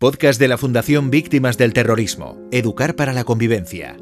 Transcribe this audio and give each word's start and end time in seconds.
Podcast 0.00 0.40
de 0.40 0.48
la 0.48 0.56
Fundación 0.56 1.10
Víctimas 1.10 1.58
del 1.58 1.74
Terrorismo, 1.74 2.38
Educar 2.52 2.96
para 2.96 3.12
la 3.12 3.24
Convivencia. 3.24 3.98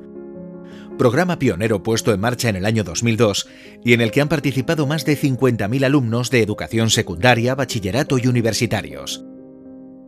Programa 0.97 1.41
pionero 1.41 1.83
puesto 1.83 2.15
en 2.15 2.21
marcha 2.21 2.49
en 2.49 2.55
el 2.55 2.67
año 2.67 2.85
2002 2.85 3.49
y 3.85 3.95
en 3.95 4.01
el 4.01 4.13
que 4.13 4.21
han 4.21 4.29
participado 4.29 4.87
más 4.87 5.05
de 5.05 5.19
50.000 5.19 5.85
alumnos 5.85 6.31
de 6.31 6.41
educación 6.41 6.91
secundaria, 6.91 7.57
bachillerato 7.57 8.17
y 8.17 8.29
universitarios. 8.29 9.25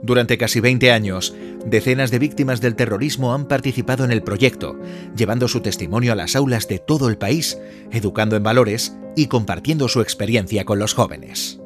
Durante 0.01 0.39
casi 0.39 0.61
20 0.61 0.93
años, 0.93 1.35
decenas 1.67 2.13
de 2.13 2.21
víctimas 2.21 2.61
del 2.61 2.77
terrorismo 2.77 3.35
han 3.35 3.49
participado 3.49 4.05
en 4.05 4.13
el 4.13 4.23
proyecto, 4.23 4.79
llevando 5.17 5.49
su 5.49 5.59
testimonio 5.59 6.13
a 6.13 6.15
las 6.15 6.37
aulas 6.37 6.69
de 6.69 6.79
todo 6.79 7.09
el 7.09 7.19
país, 7.19 7.61
educando 7.91 8.37
en 8.37 8.45
valores 8.45 8.97
y 9.17 9.27
compartiendo 9.27 9.89
su 9.89 10.03
experiencia 10.03 10.65
con 10.65 10.79
los 10.79 10.95
jóvenes. 10.95 11.61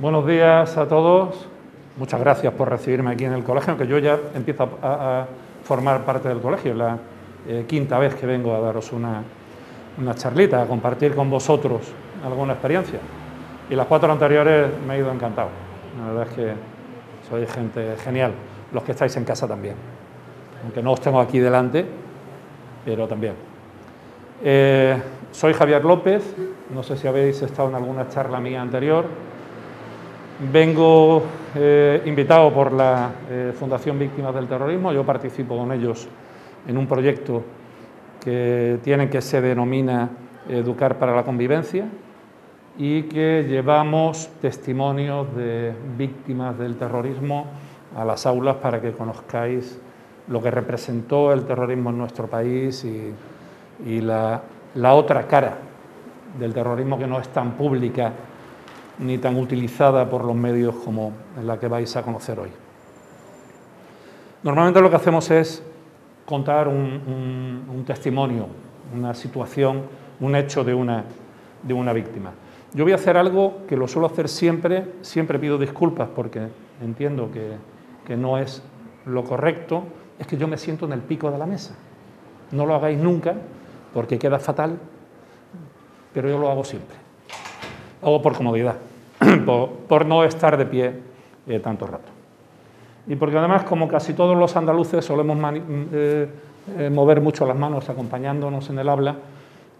Buenos 0.00 0.26
días 0.26 0.76
a 0.76 0.88
todos. 0.88 1.51
Muchas 1.96 2.20
gracias 2.20 2.52
por 2.54 2.70
recibirme 2.70 3.10
aquí 3.10 3.24
en 3.24 3.34
el 3.34 3.44
colegio, 3.44 3.72
aunque 3.72 3.86
yo 3.86 3.98
ya 3.98 4.18
empiezo 4.34 4.78
a, 4.82 5.26
formar 5.64 6.04
parte 6.04 6.28
del 6.28 6.40
colegio. 6.40 6.74
La 6.74 6.98
eh, 7.46 7.64
quinta 7.68 7.98
vez 7.98 8.14
que 8.14 8.26
vengo 8.26 8.54
a 8.54 8.60
daros 8.60 8.92
una, 8.92 9.22
una 9.98 10.14
charlita, 10.14 10.62
a 10.62 10.66
compartir 10.66 11.14
con 11.14 11.30
vosotros 11.30 11.82
alguna 12.24 12.54
experiencia. 12.54 12.98
Y 13.70 13.74
las 13.74 13.86
cuatro 13.86 14.10
anteriores 14.10 14.68
me 14.86 14.96
he 14.96 14.98
ido 14.98 15.12
encantado. 15.12 15.48
La 15.98 16.12
verdad 16.12 16.28
es 16.28 16.34
que 16.34 16.52
sois 17.28 17.52
gente 17.52 17.96
genial, 18.02 18.32
los 18.72 18.82
que 18.82 18.92
estáis 18.92 19.16
en 19.16 19.24
casa 19.24 19.46
también. 19.46 19.76
Aunque 20.64 20.82
no 20.82 20.92
os 20.92 21.00
tengo 21.00 21.20
aquí 21.20 21.38
delante, 21.38 21.84
pero 22.84 23.06
también. 23.06 23.34
Eh, 24.42 24.96
soy 25.30 25.52
Javier 25.52 25.84
López, 25.84 26.34
no 26.74 26.82
sé 26.82 26.96
si 26.96 27.06
habéis 27.06 27.40
estado 27.42 27.68
en 27.68 27.74
alguna 27.74 28.08
charla 28.08 28.40
mía 28.40 28.60
anterior. 28.60 29.04
Vengo 30.50 31.22
eh, 31.54 32.02
invitado 32.04 32.52
por 32.52 32.72
la 32.72 33.12
eh, 33.30 33.52
Fundación 33.56 33.96
Víctimas 33.96 34.34
del 34.34 34.48
Terrorismo, 34.48 34.92
yo 34.92 35.06
participo 35.06 35.56
con 35.56 35.70
ellos 35.70 36.08
en 36.66 36.76
un 36.76 36.88
proyecto 36.88 37.44
que 38.20 38.80
tiene 38.82 39.08
que 39.08 39.20
se 39.20 39.40
denomina 39.40 40.10
Educar 40.48 40.98
para 40.98 41.14
la 41.14 41.22
Convivencia 41.22 41.86
y 42.76 43.02
que 43.04 43.46
llevamos 43.48 44.30
testimonios 44.40 45.32
de 45.36 45.74
víctimas 45.96 46.58
del 46.58 46.74
terrorismo 46.74 47.46
a 47.96 48.04
las 48.04 48.26
aulas 48.26 48.56
para 48.56 48.80
que 48.80 48.90
conozcáis 48.90 49.80
lo 50.26 50.42
que 50.42 50.50
representó 50.50 51.32
el 51.32 51.44
terrorismo 51.44 51.90
en 51.90 51.98
nuestro 51.98 52.26
país 52.26 52.84
y, 52.84 53.14
la 54.00 54.42
otra 54.94 55.28
cara 55.28 55.58
del 56.36 56.52
terrorismo 56.52 56.98
que 56.98 57.06
no 57.06 57.20
es 57.20 57.28
tan 57.28 57.52
pública 57.52 58.12
ni 58.98 59.18
tan 59.18 59.36
utilizada 59.36 60.08
por 60.08 60.24
los 60.24 60.36
medios 60.36 60.74
como 60.76 61.12
la 61.42 61.58
que 61.58 61.68
vais 61.68 61.94
a 61.96 62.02
conocer 62.02 62.38
hoy. 62.38 62.50
Normalmente 64.42 64.80
lo 64.80 64.90
que 64.90 64.96
hacemos 64.96 65.30
es 65.30 65.62
contar 66.26 66.68
un, 66.68 67.84
testimonio, 67.86 68.46
una 68.94 69.14
situación, 69.14 69.82
un 70.20 70.36
hecho 70.36 70.64
de 70.64 70.74
una, 70.74 71.04
de 71.62 71.74
una 71.74 71.92
víctima. 71.92 72.32
Yo 72.74 72.84
voy 72.84 72.92
a 72.92 72.96
hacer 72.96 73.16
algo 73.16 73.66
que 73.68 73.76
lo 73.76 73.86
suelo 73.86 74.06
hacer 74.06 74.28
siempre, 74.28 74.86
siempre 75.02 75.38
pido 75.38 75.58
disculpas 75.58 76.08
porque 76.14 76.48
entiendo 76.80 77.30
que, 77.30 77.52
que 78.06 78.16
no 78.16 78.38
es 78.38 78.62
lo 79.04 79.24
correcto, 79.24 79.84
es 80.18 80.26
que 80.26 80.36
yo 80.36 80.48
me 80.48 80.56
siento 80.56 80.86
en 80.86 80.92
el 80.92 81.00
pico 81.00 81.30
de 81.30 81.38
la 81.38 81.46
mesa. 81.46 81.74
No 82.50 82.66
lo 82.66 82.74
hagáis 82.74 82.98
nunca 82.98 83.34
porque 83.92 84.18
queda 84.18 84.38
fatal, 84.38 84.78
pero 86.12 86.28
yo 86.28 86.38
lo 86.38 86.50
hago 86.50 86.64
siempre. 86.64 87.01
Hago 88.02 88.20
por 88.20 88.36
comodidad. 88.36 88.76
por, 89.88 90.06
no 90.06 90.24
estar 90.24 90.56
de 90.56 90.66
pie 90.66 90.92
eh, 91.46 91.60
tanto 91.60 91.86
rato. 91.86 92.10
Y 93.06 93.16
porque 93.16 93.38
además, 93.38 93.64
como 93.64 93.88
casi 93.88 94.14
todos 94.14 94.36
los 94.36 94.56
andaluces, 94.56 95.04
solemos 95.04 95.38
eh, 95.92 96.28
eh, 96.78 96.90
mover 96.90 97.20
mucho 97.20 97.46
las 97.46 97.56
manos 97.56 97.88
acompañándonos 97.88 98.70
en 98.70 98.78
el 98.78 98.88
habla 98.88 99.16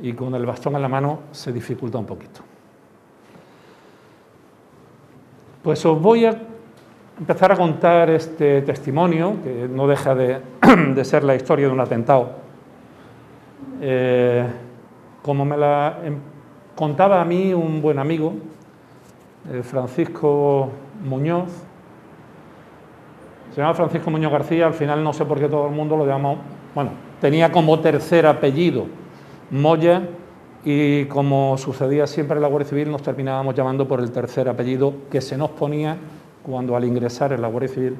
y 0.00 0.12
con 0.12 0.34
el 0.34 0.44
bastón 0.44 0.74
en 0.76 0.82
la 0.82 0.88
mano 0.88 1.20
se 1.30 1.52
dificulta 1.52 1.98
un 1.98 2.06
poquito. 2.06 2.40
Pues 5.62 5.84
os 5.86 6.00
voy 6.00 6.24
a 6.24 6.36
empezar 7.18 7.52
a 7.52 7.56
contar 7.56 8.10
este 8.10 8.62
testimonio, 8.62 9.36
que 9.44 9.68
no 9.68 9.86
deja 9.86 10.14
de, 10.14 10.40
ser 11.04 11.22
la 11.22 11.36
historia 11.36 11.66
de 11.66 11.72
un 11.72 11.80
atentado. 11.80 12.42
como 15.22 15.44
me 15.44 15.56
la 15.56 15.98
em, 16.04 16.18
contaba 16.74 17.20
a 17.20 17.24
mí 17.24 17.52
un 17.54 17.82
buen 17.82 17.98
amigo, 17.98 18.34
eh, 19.50 19.62
Francisco 19.62 20.70
Muñoz. 21.04 21.50
Se 23.54 23.60
llama 23.60 23.74
Francisco 23.74 24.10
Muñoz 24.10 24.32
García, 24.32 24.66
al 24.66 24.74
final 24.74 25.04
no 25.04 25.12
sé 25.12 25.24
por 25.24 25.38
qué 25.38 25.48
todo 25.48 25.66
el 25.66 25.74
mundo 25.74 25.96
lo 25.96 26.06
llamó, 26.06 26.38
bueno, 26.74 26.90
tenía 27.20 27.52
como 27.52 27.78
tercer 27.80 28.26
apellido 28.26 28.86
Moya 29.50 30.08
y 30.64 31.04
como 31.06 31.58
sucedía 31.58 32.06
siempre 32.06 32.36
en 32.36 32.42
la 32.42 32.48
Guardia 32.48 32.70
Civil 32.70 32.90
nos 32.90 33.02
terminábamos 33.02 33.54
llamando 33.54 33.86
por 33.86 34.00
el 34.00 34.10
tercer 34.10 34.48
apellido 34.48 34.94
que 35.10 35.20
se 35.20 35.36
nos 35.36 35.50
ponía 35.50 35.98
cuando 36.42 36.74
al 36.76 36.84
ingresar 36.84 37.32
en 37.32 37.42
la 37.42 37.48
Guardia 37.48 37.68
Civil 37.68 37.96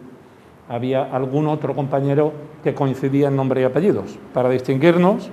había 0.68 1.02
algún 1.02 1.48
otro 1.48 1.74
compañero 1.74 2.32
que 2.64 2.74
coincidía 2.74 3.28
en 3.28 3.36
nombre 3.36 3.60
y 3.60 3.64
apellidos. 3.64 4.18
Para 4.32 4.48
distinguirnos 4.48 5.28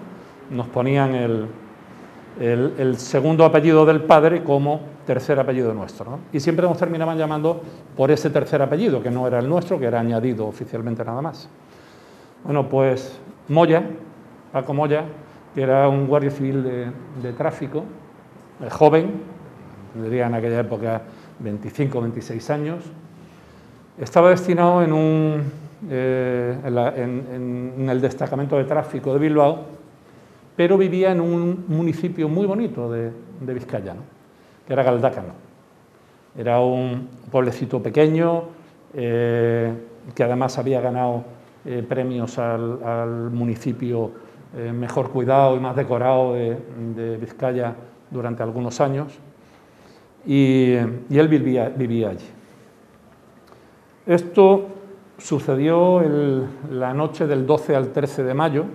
nos 0.49 0.67
ponían 0.67 1.15
el, 1.15 1.47
el, 2.39 2.97
segundo 2.97 3.43
apellido 3.43 3.85
del 3.85 4.01
padre 4.01 4.43
como 4.43 4.81
tercer 5.05 5.39
apellido 5.39 5.73
nuestro. 5.73 6.19
Y 6.31 6.39
siempre 6.39 6.65
nos 6.65 6.77
terminaban 6.77 7.17
llamando 7.17 7.61
por 7.97 8.11
ese 8.11 8.29
tercer 8.29 8.61
apellido, 8.61 9.03
que 9.03 9.11
no 9.11 9.27
era 9.27 9.39
el 9.39 9.49
nuestro, 9.49 9.79
que 9.79 9.85
era 9.85 9.99
añadido 9.99 10.47
oficialmente 10.47 11.03
nada 11.03 11.21
más. 11.21 11.49
Bueno, 12.43 12.69
pues 12.69 13.19
Moya, 13.49 13.83
Paco 14.53 14.73
Moya, 14.73 15.03
que 15.53 15.61
era 15.61 15.89
un 15.89 16.07
guardia 16.07 16.31
civil 16.31 16.63
de, 17.21 17.33
tráfico, 17.33 17.83
joven, 18.69 19.21
diría 19.95 20.27
en 20.27 20.35
aquella 20.35 20.61
época 20.61 21.01
25, 21.39 22.01
26 22.01 22.49
años, 22.51 22.83
estaba 23.99 24.29
destinado 24.29 24.81
en, 24.81 24.93
un, 24.93 25.43
eh, 25.89 26.57
en 27.75 27.89
el 27.89 27.99
destacamento 27.99 28.57
de 28.57 28.63
tráfico 28.63 29.11
de 29.13 29.19
Bilbao 29.19 29.78
pero 30.59 30.77
vivía 30.77 31.13
en 31.13 31.21
un 31.21 31.63
municipio 31.69 32.27
muy 32.27 32.45
bonito 32.45 32.91
de, 32.91 33.13
Vizcaya, 33.39 33.95
que 34.67 34.73
era 34.73 34.83
Galdácano. 34.83 35.31
Era 36.37 36.59
un 36.59 37.07
pueblecito 37.31 37.81
pequeño 37.81 38.43
eh, 38.93 39.71
que 40.13 40.21
además 40.21 40.57
había 40.57 40.81
ganado 40.81 41.23
eh, 41.63 41.81
premios 41.87 42.37
al, 42.39 43.31
municipio 43.31 44.11
eh, 44.53 44.73
mejor 44.73 45.11
cuidado 45.11 45.55
y 45.55 45.61
más 45.61 45.77
decorado 45.77 46.33
de, 46.33 47.17
Vizcaya 47.21 47.73
durante 48.11 48.43
algunos 48.43 48.81
años. 48.81 49.17
Y, 50.25 50.73
él 50.73 51.27
vivía, 51.29 51.69
vivía, 51.69 52.09
allí. 52.09 52.27
Esto 54.05 54.67
sucedió 55.17 56.03
la 56.69 56.93
noche 56.93 57.27
del 57.27 57.47
12 57.47 57.77
al 57.77 57.93
13 57.93 58.25
de 58.25 58.33
mayo 58.33 58.65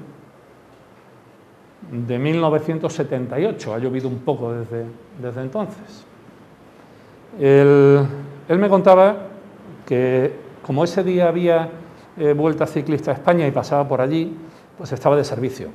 de 1.90 2.18
1978, 2.18 3.74
ha 3.74 3.78
llovido 3.78 4.08
un 4.08 4.18
poco 4.18 4.52
desde, 4.52 5.40
entonces. 5.40 6.04
Él, 7.38 8.06
me 8.48 8.68
contaba 8.68 9.16
que 9.86 10.32
como 10.64 10.84
ese 10.84 11.02
día 11.02 11.28
había 11.28 11.68
eh, 12.16 12.32
vuelta 12.32 12.66
ciclista 12.66 13.10
a 13.10 13.14
España 13.14 13.46
y 13.46 13.50
pasaba 13.50 13.86
por 13.86 14.00
allí, 14.00 14.36
pues 14.78 14.92
estaba 14.92 15.16
de 15.16 15.24
servicio. 15.24 15.68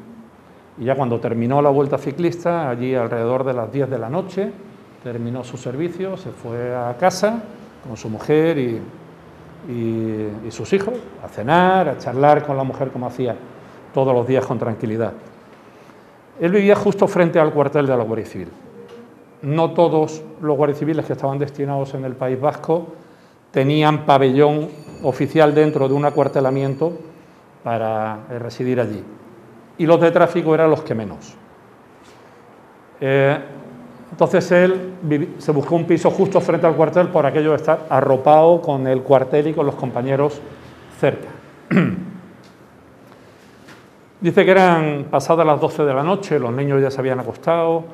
Y 0.77 0.85
ya 0.85 0.95
cuando 0.95 1.19
terminó 1.19 1.61
la 1.61 1.69
vuelta 1.69 1.97
ciclista, 1.97 2.69
allí 2.69 2.95
alrededor 2.95 3.43
de 3.43 3.53
las 3.53 3.71
10 3.71 3.89
de 3.89 3.99
la 3.99 4.09
noche, 4.09 4.51
terminó 5.03 5.43
su 5.43 5.57
servicio, 5.57 6.17
se 6.17 6.31
fue 6.31 6.75
a 6.75 6.95
casa 6.97 7.41
con 7.85 7.97
su 7.97 8.09
mujer 8.09 8.57
y 8.57 8.81
sus 10.49 10.71
hijos, 10.73 10.95
a 11.23 11.27
cenar, 11.27 11.89
a 11.89 11.97
charlar 11.97 12.45
con 12.45 12.57
la 12.57 12.63
mujer 12.63 12.89
como 12.91 13.07
hacía 13.07 13.35
todos 13.94 14.13
los 14.13 14.27
días 14.27 14.45
con 14.45 14.57
tranquilidad. 14.57 15.13
Él 16.39 16.51
vivía 16.51 16.75
justo 16.75 17.07
frente 17.07 17.39
al 17.39 17.51
cuartel 17.51 17.86
de 17.86 17.97
la 17.97 18.03
Guardia 18.03 18.25
Civil. 18.25 18.47
No 19.41 19.71
todos 19.71 20.21
los 20.41 20.56
guardias 20.56 20.80
civiles 20.80 21.06
que 21.06 21.13
estaban 21.13 21.38
destinados 21.38 21.94
en 21.94 22.06
el 22.06 22.13
País 22.13 22.39
Vasco 22.39 22.88
tenían 23.51 24.06
pabellón 24.06 24.69
oficial 25.03 25.53
dentro 25.53 25.88
de 25.88 25.94
un 25.94 26.06
acuartelamiento 26.06 26.94
para 27.63 28.19
eh, 28.30 28.39
residir 28.39 28.80
allí. 28.80 29.03
Y 29.77 29.86
los 29.86 30.00
de 30.00 30.12
tráfico 30.12 30.53
eran 30.53 30.69
los 30.69 30.81
que 30.81 30.94
menos. 30.94 31.36
Eh, 33.01 33.38
entonces 34.12 34.51
él 34.51 34.94
se 35.38 35.51
buscó 35.51 35.75
un 35.75 35.86
piso 35.86 36.09
justo 36.12 36.41
frente 36.41 36.68
al 36.68 36.75
cuartel 36.75 37.07
por 37.07 37.25
aquello 37.25 37.51
de 37.51 37.57
estar 37.57 37.86
arropado 37.89 38.62
con 38.62 38.88
el 38.88 39.01
cuartel 39.01 39.47
y 39.47 39.53
con 39.53 39.65
los 39.65 39.75
compañeros 39.75 40.41
cerca. 41.00 41.27
Dice 44.21 44.44
que 44.44 44.51
eran 44.51 45.06
pasadas 45.10 45.45
las 45.45 45.62
12 45.62 45.86
de 45.86 45.94
la 45.94 46.04
noche, 46.04 46.39
los 46.39 46.51
niños 46.51 46.81
ya 46.81 46.92
se 46.92 47.00
habían 47.00 47.21
acostado, 47.21 47.86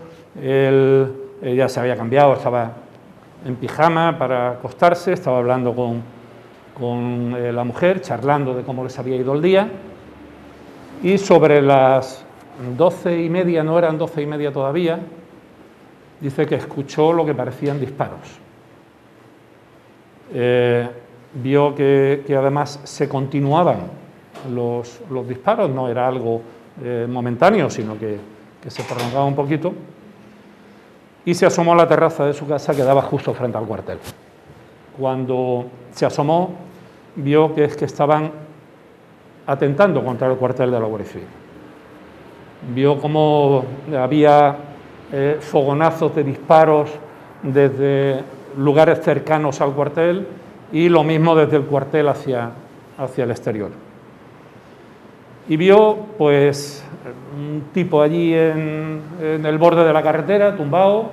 él, 0.42 1.12
ya 1.42 1.70
se 1.70 1.80
había 1.80 1.96
cambiado, 1.96 2.34
estaba 2.34 2.72
en 3.46 3.56
pijama 3.56 4.18
para 4.18 4.52
acostarse, 4.52 5.14
estaba 5.14 5.38
hablando 5.38 5.76
con, 5.76 6.02
con 6.78 7.36
eh, 7.38 7.52
la 7.52 7.64
mujer, 7.64 8.02
charlando 8.02 8.56
de 8.56 8.64
cómo 8.64 8.84
les 8.84 8.98
había 8.98 9.18
ido 9.18 9.34
el 9.34 9.42
día, 9.42 9.70
y 11.04 11.20
sobre 11.20 11.62
las 11.62 12.26
doce 12.76 13.22
y 13.22 13.30
media, 13.30 13.64
no 13.64 13.78
eran 13.78 14.00
doce 14.00 14.24
y 14.24 14.26
media 14.26 14.52
todavía, 14.52 15.00
dice 16.20 16.48
que 16.48 16.56
escuchó 16.56 17.14
lo 17.14 17.24
que 17.24 17.36
parecían 17.36 17.80
disparos. 17.80 18.40
Eh, 20.34 20.90
vio 21.36 21.76
que, 21.76 22.24
además 22.30 22.80
se 22.84 23.08
continuaban 23.08 24.05
los, 24.54 25.00
disparos, 25.28 25.70
no 25.70 25.88
era 25.88 26.08
algo 26.08 26.42
eh, 26.84 27.08
momentáneo, 27.10 27.70
sino 27.70 27.98
que, 27.98 28.20
se 28.68 28.84
prolongaba 28.84 29.26
un 29.26 29.36
poquito, 29.36 29.74
y 31.24 31.34
se 31.34 31.46
asomó 31.46 31.74
a 31.74 31.76
la 31.76 31.88
terraza 31.88 32.26
de 32.26 32.34
su 32.34 32.48
casa 32.48 32.74
que 32.74 32.84
daba 32.84 33.02
justo 33.04 33.34
frente 33.34 33.58
al 33.58 33.66
cuartel. 33.66 34.00
Cuando 34.98 35.66
se 35.92 36.06
asomó, 36.06 36.52
vio 37.16 37.54
que 37.54 37.66
es 37.66 37.76
que 37.76 37.86
estaban 37.86 38.32
atentando 39.48 40.04
contra 40.04 40.32
el 40.32 40.38
cuartel 40.38 40.72
de 40.72 40.80
la 40.80 40.86
Guardia 40.86 41.08
Civil. 41.08 41.28
Vio 42.74 43.00
cómo 43.00 43.64
había 43.96 44.56
eh, 45.12 45.38
fogonazos 45.40 46.16
de 46.16 46.24
disparos 46.24 46.90
desde 47.44 48.24
lugares 48.58 49.02
cercanos 49.02 49.62
al 49.62 49.74
cuartel 49.74 50.28
y 50.72 50.90
lo 50.90 51.04
mismo 51.04 51.36
desde 51.36 51.58
el 51.58 51.64
cuartel 51.64 52.08
hacia, 52.08 52.52
hacia 52.98 53.24
el 53.24 53.32
exterior. 53.32 53.85
Y 55.48 55.58
vio 55.58 55.96
pues 56.18 56.84
un 57.36 57.66
tipo 57.72 58.02
allí 58.02 58.34
en, 58.34 59.02
el 59.22 59.58
borde 59.58 59.84
de 59.84 59.94
la 59.94 60.02
carretera, 60.02 60.56
tumbado, 60.56 61.12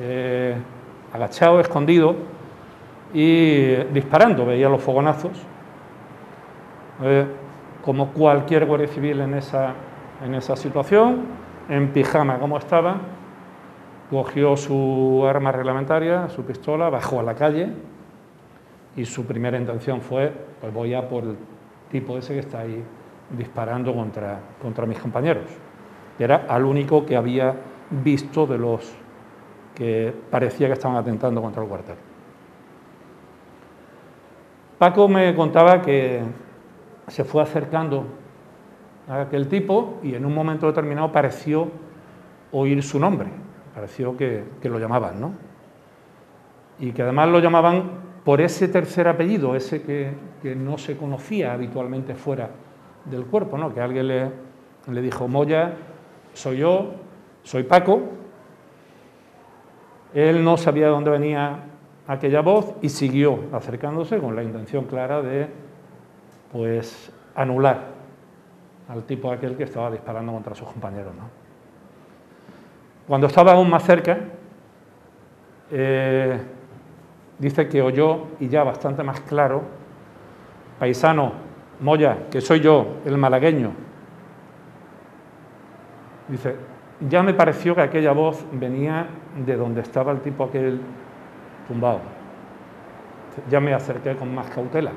eh, 0.00 0.54
agachado, 1.12 1.58
escondido 1.60 2.14
y 3.12 3.74
disparando, 3.92 4.46
veía 4.46 4.68
los 4.68 4.82
fogonazos. 4.82 5.32
Eh, 7.02 7.26
como 7.84 8.12
cualquier 8.12 8.66
guardia 8.66 8.88
civil 8.88 9.20
en 9.20 9.34
esa, 9.34 9.74
en 10.24 10.34
esa 10.34 10.56
situación, 10.56 11.22
en 11.68 11.88
pijama 11.92 12.38
como 12.38 12.56
estaba, 12.56 12.98
cogió 14.10 14.56
su 14.56 15.24
arma 15.28 15.50
reglamentaria, 15.50 16.28
su 16.28 16.44
pistola, 16.44 16.88
bajó 16.88 17.20
a 17.20 17.24
la 17.24 17.34
calle 17.34 17.68
y 18.96 19.04
su 19.04 19.26
primera 19.26 19.58
intención 19.58 20.00
fue, 20.00 20.32
pues 20.60 20.72
voy 20.72 20.94
a 20.94 21.08
por 21.08 21.24
el 21.24 21.36
tipo 21.90 22.16
ese 22.16 22.34
que 22.34 22.40
está 22.40 22.60
ahí 22.60 22.82
disparando 23.30 23.94
contra, 23.94 24.40
contra 24.60 24.86
mis 24.86 24.98
compañeros. 24.98 25.44
Era 26.18 26.46
al 26.48 26.64
único 26.64 27.04
que 27.04 27.16
había 27.16 27.54
visto 27.90 28.46
de 28.46 28.58
los 28.58 28.94
que 29.74 30.14
parecía 30.30 30.68
que 30.68 30.74
estaban 30.74 30.96
atentando 30.96 31.42
contra 31.42 31.62
el 31.62 31.68
cuartel. 31.68 31.96
Paco 34.78 35.08
me 35.08 35.34
contaba 35.34 35.80
que 35.82 36.22
se 37.08 37.24
fue 37.24 37.42
acercando 37.42 38.04
a 39.08 39.22
aquel 39.22 39.48
tipo 39.48 39.98
y 40.02 40.14
en 40.14 40.24
un 40.24 40.34
momento 40.34 40.66
determinado 40.66 41.12
pareció 41.12 41.68
oír 42.52 42.82
su 42.82 42.98
nombre, 42.98 43.28
pareció 43.74 44.16
que, 44.16 44.44
lo 44.62 44.78
llamaban, 44.78 45.20
¿no? 45.20 45.32
Y 46.78 46.92
que 46.92 47.02
además 47.02 47.28
lo 47.28 47.40
llamaban 47.40 48.04
por 48.24 48.40
ese 48.40 48.68
tercer 48.68 49.06
apellido, 49.06 49.54
ese 49.54 49.82
que, 49.82 50.34
no 50.54 50.76
se 50.76 50.96
conocía 50.96 51.54
habitualmente 51.54 52.14
fuera 52.14 52.50
del 53.04 53.26
cuerpo, 53.26 53.58
¿no? 53.58 53.72
Que 53.72 53.80
alguien 53.80 54.08
le, 54.08 54.30
le 54.88 55.02
dijo, 55.02 55.28
Moya, 55.28 55.74
soy 56.32 56.58
yo, 56.58 56.92
soy 57.42 57.62
Paco. 57.62 58.02
Él 60.14 60.44
no 60.44 60.56
sabía 60.56 60.86
de 60.86 60.92
dónde 60.92 61.10
venía 61.10 61.60
aquella 62.06 62.40
voz 62.40 62.74
y 62.82 62.88
siguió 62.88 63.44
acercándose 63.52 64.18
con 64.18 64.36
la 64.36 64.42
intención 64.42 64.84
clara 64.84 65.22
de 65.22 65.48
pues 66.52 67.10
anular 67.34 67.94
al 68.88 69.02
tipo 69.04 69.32
aquel 69.32 69.56
que 69.56 69.64
estaba 69.64 69.90
disparando 69.90 70.32
contra 70.32 70.54
sus 70.54 70.68
compañeros. 70.68 71.12
Cuando 73.06 73.26
estaba 73.26 73.52
aún 73.52 73.68
más 73.68 73.82
cerca, 73.82 74.18
eh, 75.70 76.40
dice 77.38 77.68
que 77.68 77.82
oyó, 77.82 78.26
y 78.38 78.48
ya 78.48 78.62
bastante 78.62 79.02
más 79.02 79.20
claro, 79.20 79.62
paisano, 80.78 81.32
Moya, 81.80 82.28
que 82.30 82.40
soy 82.40 82.60
yo, 82.60 82.98
el 83.04 83.18
malagueño. 83.18 83.72
Dice, 86.28 86.56
ya 87.08 87.22
me 87.22 87.34
pareció 87.34 87.74
que 87.74 87.82
aquella 87.82 88.12
voz 88.12 88.44
venía 88.52 89.06
de 89.44 89.56
donde 89.56 89.80
estaba 89.80 90.12
el 90.12 90.20
tipo 90.20 90.44
aquel 90.44 90.80
tumbado. 91.68 92.00
Ya 93.50 93.60
me 93.60 93.74
acerqué 93.74 94.14
con 94.16 94.34
más 94.34 94.48
cautela 94.50 94.92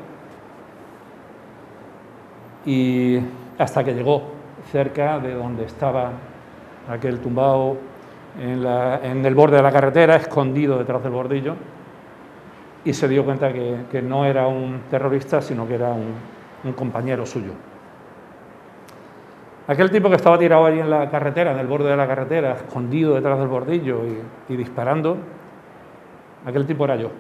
y 2.68 3.18
hasta 3.57 3.83
que 3.83 3.94
llegó 3.94 4.24
cerca 4.71 5.19
de 5.19 5.33
donde 5.33 5.63
estaba 5.63 6.12
aquel 6.89 7.19
tumbado 7.19 7.77
en, 8.39 9.25
el 9.25 9.33
borde 9.33 9.56
de 9.56 9.63
la 9.63 9.71
carretera, 9.71 10.18
escondido 10.18 10.77
detrás 10.77 11.01
del 11.01 11.13
bordillo, 11.13 11.56
y 12.83 12.94
se 12.94 13.07
dio 13.07 13.24
cuenta 13.24 13.51
que, 13.51 14.01
no 14.01 14.25
era 14.25 14.47
un 14.47 14.81
terrorista, 14.91 15.41
sino 15.41 15.65
que 15.65 15.75
era 15.75 15.89
un, 15.91 16.13
compañero 16.74 17.25
suyo. 17.25 17.52
Aquel 19.68 19.92
tipo 19.92 20.10
que 20.10 20.16
estaba 20.16 20.40
tirado 20.40 20.66
ahí 20.66 20.80
en 20.80 20.90
la 20.90 21.10
carretera, 21.10 21.52
en 21.52 21.60
el 21.60 21.68
borde 21.68 21.90
de 21.90 21.98
la 21.98 22.08
carretera, 22.08 22.54
escondido 22.54 23.16
detrás 23.16 23.38
del 23.38 23.48
bordillo 23.50 24.02
y, 24.06 24.54
y 24.54 24.58
disparando, 24.58 25.18
aquel 26.46 26.66
tipo 26.66 26.86
era 26.86 26.96
yo. 26.96 27.12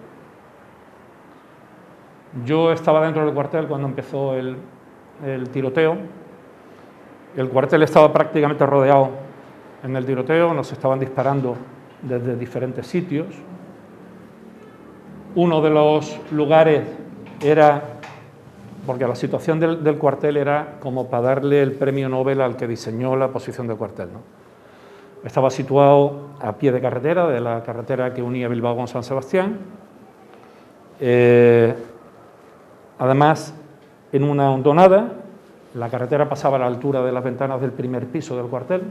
Yo 2.45 2.71
estaba 2.71 3.03
dentro 3.03 3.25
del 3.25 3.33
cuartel 3.33 3.67
cuando 3.67 3.87
empezó 3.87 4.35
el, 4.35 4.57
el 5.25 5.49
tiroteo. 5.49 5.97
El 7.35 7.49
cuartel 7.49 7.83
estaba 7.83 8.11
prácticamente 8.11 8.65
rodeado 8.65 9.09
en 9.83 9.95
el 9.95 10.05
tiroteo, 10.05 10.53
nos 10.53 10.71
estaban 10.71 10.99
disparando 10.99 11.55
desde 12.01 12.35
diferentes 12.35 12.87
sitios. 12.87 13.27
Uno 15.35 15.61
de 15.61 15.69
los 15.69 16.19
lugares 16.31 16.83
era, 17.41 17.96
porque 18.87 19.05
la 19.05 19.15
situación 19.15 19.59
del, 19.59 19.97
cuartel 19.97 20.37
era 20.37 20.77
como 20.79 21.09
para 21.09 21.35
darle 21.35 21.61
el 21.61 21.73
premio 21.73 22.07
Nobel 22.07 22.39
al 22.39 22.55
que 22.55 22.67
diseñó 22.67 23.17
la 23.17 23.27
posición 23.27 23.67
del 23.67 23.75
cuartel. 23.75 24.07
Estaba 25.25 25.49
situado 25.49 26.29
a 26.39 26.53
pie 26.53 26.71
de 26.71 26.79
carretera, 26.79 27.27
de 27.27 27.41
la 27.41 27.61
carretera 27.63 28.13
que 28.13 28.23
unía 28.23 28.47
Bilbao 28.47 28.77
con 28.77 28.87
San 28.87 29.03
Sebastián. 29.03 29.57
Eh, 31.01 31.75
además, 32.97 33.53
en 34.13 34.23
una 34.23 34.51
hondonada. 34.51 35.11
La 35.73 35.89
carretera 35.89 36.29
pasaba 36.29 36.55
a 36.55 36.61
la 36.61 36.67
altura 36.67 37.03
de 37.03 37.11
las 37.11 37.23
ventanas 37.23 37.59
del 37.59 37.71
primer 37.71 38.07
piso 38.07 38.37
del 38.37 38.47
cuartel. 38.47 38.83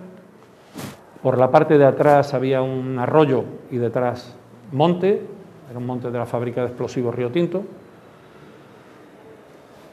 Por 1.23 1.38
la 1.38 1.50
parte 1.50 1.78
de 1.78 1.87
atrás 1.87 2.35
había 2.35 2.61
un 2.61 2.99
arroyo 2.99 3.44
y 3.71 3.78
detrás 3.78 4.37
monte, 4.73 5.23
era 5.71 5.78
un 5.78 5.87
monte 5.87 6.11
de 6.11 6.18
la 6.18 6.26
fábrica 6.26 6.61
de 6.61 6.66
explosivos 6.68 7.14
Río 7.14 7.32
Tinto. 7.32 7.64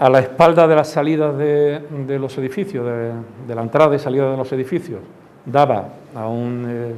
A 0.03 0.09
la 0.09 0.19
espalda 0.19 0.67
de 0.67 0.75
las 0.75 0.89
salidas 0.89 1.37
de, 1.37 2.17
los 2.19 2.37
edificios, 2.37 2.85
de, 2.85 3.55
la 3.55 3.61
entrada 3.61 3.95
y 3.95 3.99
salida 3.99 4.29
de 4.31 4.35
los 4.35 4.51
edificios, 4.51 4.99
daba 5.45 5.87
a 6.13 6.27
eh, 6.27 6.93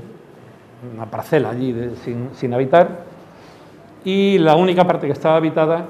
una 0.95 1.05
parcela 1.05 1.51
allí 1.51 1.93
sin, 2.03 2.29
sin 2.33 2.51
habitar 2.51 3.05
y 4.03 4.39
la 4.39 4.55
única 4.55 4.87
parte 4.87 5.05
que 5.05 5.13
estaba 5.13 5.35
habitada 5.35 5.85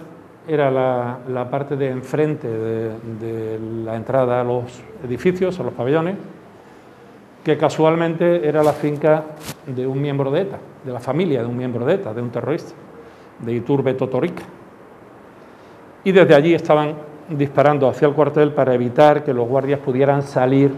era 0.46 0.70
la, 0.70 1.50
parte 1.50 1.78
de 1.78 1.90
enfrente 1.90 2.50
de, 2.50 3.60
la 3.86 3.96
entrada 3.96 4.42
a 4.42 4.44
los 4.44 4.82
edificios, 5.02 5.58
a 5.62 5.64
los 5.64 5.74
pabellones, 5.74 6.18
que 7.46 7.58
casualmente 7.58 8.46
era 8.46 8.62
la 8.62 8.74
finca 8.74 9.24
de 9.66 9.88
un 9.88 10.02
miembro 10.02 10.32
de 10.32 10.42
ETA, 10.42 10.58
de 10.84 10.92
la 10.92 11.00
familia 11.00 11.44
de 11.44 11.48
un 11.48 11.56
miembro 11.56 11.86
de 11.86 11.94
ETA, 11.94 12.14
de 12.14 12.22
un 12.22 12.30
terrorista, 12.30 12.74
de 13.40 13.54
Iturbe 13.54 13.94
Totorica. 13.94 14.44
Y 16.06 16.12
desde 16.12 16.36
allí 16.36 16.54
estaban 16.54 16.94
disparando 17.28 17.90
hacia 17.90 18.08
el 18.08 18.14
cuartel 18.14 18.54
para 18.54 18.76
evitar 18.76 19.24
que 19.24 19.34
los 19.34 19.48
guardias 19.48 19.80
pudieran 19.80 20.22
salir 20.22 20.72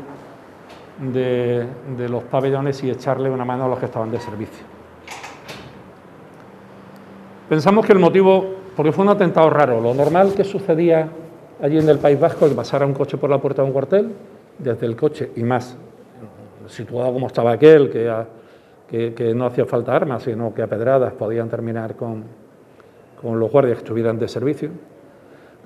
de, 1.00 1.68
los 2.10 2.24
pabellones 2.24 2.82
y 2.84 2.90
echarle 2.90 3.30
una 3.30 3.44
mano 3.46 3.66
a 3.66 3.68
los 3.68 3.78
que 3.78 3.86
estaban 3.86 4.10
de 4.10 4.20
servicio. 4.20 4.66
Pensamos 7.50 7.86
que 7.86 7.92
el 7.92 8.00
motivo 8.00 8.56
porque 8.76 8.92
fue 8.92 9.04
un 9.04 9.10
atentado 9.10 9.50
raro. 9.50 9.82
Lo 9.82 9.94
normal 9.94 10.34
que 10.34 10.46
sucedía 10.46 11.10
allí 11.62 11.78
en 11.78 11.90
el 11.90 11.98
País 11.98 12.20
Vasco 12.20 12.48
que 12.48 12.56
pasara 12.56 12.86
un 12.86 12.94
coche 12.94 13.18
por 13.18 13.30
la 13.30 13.40
puerta 13.40 13.62
de 13.62 13.68
un 13.68 13.74
cuartel, 13.74 14.14
desde 14.58 14.86
el 14.86 14.96
coche 14.96 15.32
y 15.36 15.44
más, 15.44 15.76
situado 16.68 17.12
como 17.12 17.28
estaba 17.28 17.52
aquel, 17.52 17.90
que, 17.90 19.14
que, 19.14 19.34
no 19.34 19.46
hacía 19.46 19.66
falta 19.66 19.94
armas, 19.94 20.24
sino 20.24 20.54
que 20.54 20.62
a 20.62 20.68
pedradas 20.68 21.12
podían 21.14 21.50
terminar 21.50 21.96
con, 21.96 22.24
con 23.22 23.40
los 23.40 23.52
guardias 23.52 23.78
que 23.78 23.84
estuvieran 23.84 24.18
de 24.18 24.28
servicio. 24.28 24.70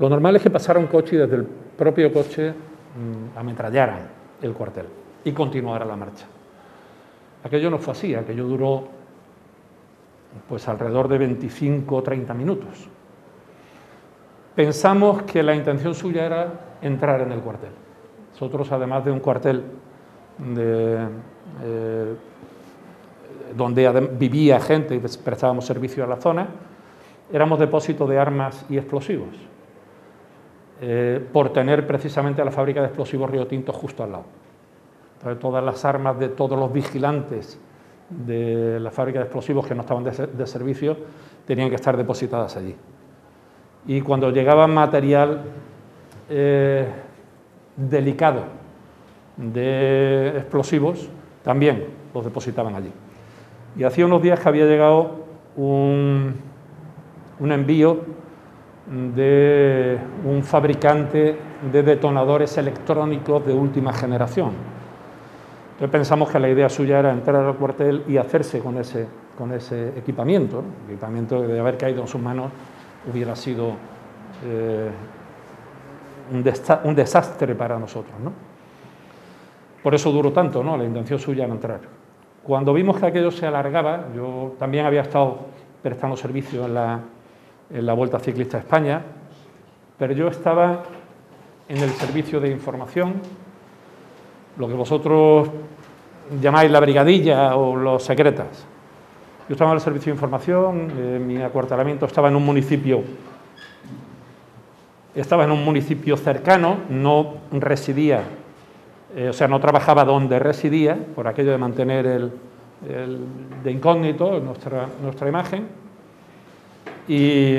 Lo 0.02 0.10
normal 0.10 0.36
es 0.36 0.42
que 0.42 0.50
pasara 0.50 0.80
un 0.80 0.88
coche 0.88 1.16
y 1.16 1.20
desde 1.20 1.36
el 1.36 1.44
propio 1.44 2.12
coche 2.12 2.50
mm, 2.50 3.38
ametrallaran 3.38 4.00
el 4.42 4.52
cuartel 4.52 4.88
y 5.24 5.32
continuara 5.32 5.86
la 5.86 5.96
marcha. 5.96 6.26
Aquello 7.44 7.70
no 7.70 7.78
fue 7.78 7.92
así, 7.92 8.16
aquello 8.16 8.48
duró 8.48 8.88
pues 10.50 10.68
alrededor 10.68 11.08
de 11.08 11.20
25 11.20 11.96
o 11.96 12.02
30 12.02 12.34
minutos. 12.34 12.90
pensamos 14.56 15.22
que 15.22 15.44
la 15.44 15.54
intención 15.54 15.94
suya 15.94 16.26
era 16.26 16.52
entrar 16.82 17.22
en 17.22 17.32
el 17.32 17.40
cuartel. 17.42 17.70
Nosotros, 18.32 18.72
además 18.72 19.06
de 19.06 19.12
un 19.12 19.20
cuartel 19.20 19.64
eh, 20.58 21.08
donde 23.56 24.10
vivía 24.18 24.60
gente 24.60 24.96
y 24.96 25.00
prestábamos 25.00 25.64
servicio 25.64 26.04
a 26.04 26.08
la 26.08 26.16
zona, 26.16 26.48
éramos 27.32 27.60
depósito 27.60 28.08
de 28.08 28.18
armas 28.18 28.66
y 28.68 28.78
explosivos, 28.78 29.51
eh, 30.84 31.24
por 31.32 31.54
tener 31.54 31.86
precisamente 31.86 32.44
la 32.44 32.50
fábrica 32.50 32.80
de 32.82 32.88
explosivos 32.88 33.30
Río 33.30 33.46
Tinto 33.46 33.72
justo 33.72 34.04
al 34.04 34.14
lado. 34.14 34.26
Todas 35.40 35.64
las 35.64 35.86
armas 35.86 36.18
de 36.18 36.30
todos 36.30 36.58
los 36.58 36.74
vigilantes 36.74 37.60
de 38.10 38.80
la 38.80 38.90
fábrica 38.90 39.20
de 39.20 39.26
explosivos 39.26 39.68
que 39.68 39.76
no 39.76 39.82
estaban 39.82 40.04
de, 40.04 40.48
servicio 40.48 40.98
tenían 41.46 41.70
que 41.70 41.76
estar 41.76 41.96
depositadas 41.96 42.58
allí. 42.58 42.76
Y 43.86 44.02
cuando 44.02 44.32
llegaba 44.32 44.66
material 44.66 45.44
eh, 46.28 46.88
delicado 47.78 48.46
de 49.38 50.30
explosivos, 50.30 51.10
también 51.44 51.86
los 52.12 52.26
depositaban 52.26 52.74
allí. 52.74 52.92
Y 53.78 53.84
hacía 53.84 54.08
unos 54.08 54.24
días 54.24 54.40
que 54.40 54.50
había 54.50 54.66
llegado 54.66 55.26
un, 55.56 56.38
un 57.40 57.52
envío 57.52 58.00
de 58.92 59.98
un 60.26 60.44
fabricante 60.44 61.38
de 61.72 61.84
detonadores 61.84 62.58
electrónicos 62.58 63.46
de 63.46 63.54
última 63.54 63.94
generación. 63.94 64.52
Entonces 65.72 65.92
pensamos 65.92 66.30
que 66.30 66.40
la 66.40 66.50
idea 66.50 66.68
suya 66.68 67.00
era 67.00 67.12
entrar 67.12 67.44
al 67.44 67.56
cuartel 67.56 68.04
y 68.08 68.18
hacerse 68.18 68.60
con 68.60 68.78
ese, 68.78 69.08
con 69.38 69.54
ese 69.54 69.90
equipamiento. 69.98 70.64
El 70.86 70.94
equipamiento 70.94 71.42
de 71.42 71.60
haber 71.60 71.78
caído 71.78 72.02
en 72.02 72.08
sus 72.08 72.22
manos 72.22 72.52
hubiera 73.10 73.36
sido 73.36 73.72
eh, 74.46 74.90
un, 76.34 76.96
desastre 76.96 77.56
para 77.56 77.80
nosotros. 77.80 78.14
Por 79.82 79.96
eso 79.96 80.12
duró 80.12 80.32
tanto 80.34 80.64
¿no? 80.64 80.78
la 80.78 80.84
intención 80.84 81.18
suya 81.18 81.46
en 81.46 81.52
entrar. 81.52 81.80
Cuando 82.44 82.74
vimos 82.74 83.00
que 83.00 83.06
aquello 83.06 83.32
se 83.32 83.48
alargaba, 83.48 84.08
yo 84.16 84.56
también 84.60 84.86
había 84.86 85.02
estado 85.02 85.40
prestando 85.82 86.18
servicio 86.18 86.66
en 86.66 86.74
la, 86.74 87.00
en 87.74 87.86
la 87.86 87.94
Vuelta 87.94 88.20
Ciclista 88.20 88.58
a 88.58 88.60
España, 88.62 89.02
pero 89.98 90.14
yo 90.14 90.28
estaba 90.28 90.84
en 91.70 91.78
el 91.78 91.90
servicio 91.92 92.40
de 92.40 92.50
información, 92.50 93.14
lo 94.58 94.68
que 94.68 94.74
vosotros 94.74 95.50
llamáis 96.42 96.72
la 96.72 96.80
brigadilla 96.80 97.56
o 97.56 97.76
los 97.76 98.04
secretas. 98.04 98.66
Yo 99.48 99.54
estaba 99.54 99.72
en 99.72 99.76
el 99.76 99.82
servicio 99.82 100.12
de 100.12 100.18
información, 100.18 100.92
eh, 100.98 101.20
mi 101.26 101.42
acuartelamiento 101.42 102.06
estaba 102.06 102.30
en 102.30 102.36
un 102.36 102.46
municipio 102.46 103.04
estaba 105.16 105.44
en 105.44 105.52
un 105.52 105.64
municipio 105.64 106.16
cercano, 106.16 106.78
no 106.90 107.36
residía, 107.52 108.24
eh, 109.16 109.30
o 109.30 109.34
sea, 109.34 109.48
no 109.48 109.60
trabajaba 109.60 110.06
donde 110.06 110.40
residía, 110.40 110.98
por 111.16 111.28
aquello 111.28 111.52
de 111.52 111.58
mantener 111.58 112.06
el, 112.06 112.32
de 113.64 113.72
incógnito 113.72 114.40
nuestra, 114.40 114.88
nuestra 115.04 115.28
imagen. 115.28 115.68
Y 117.08 117.58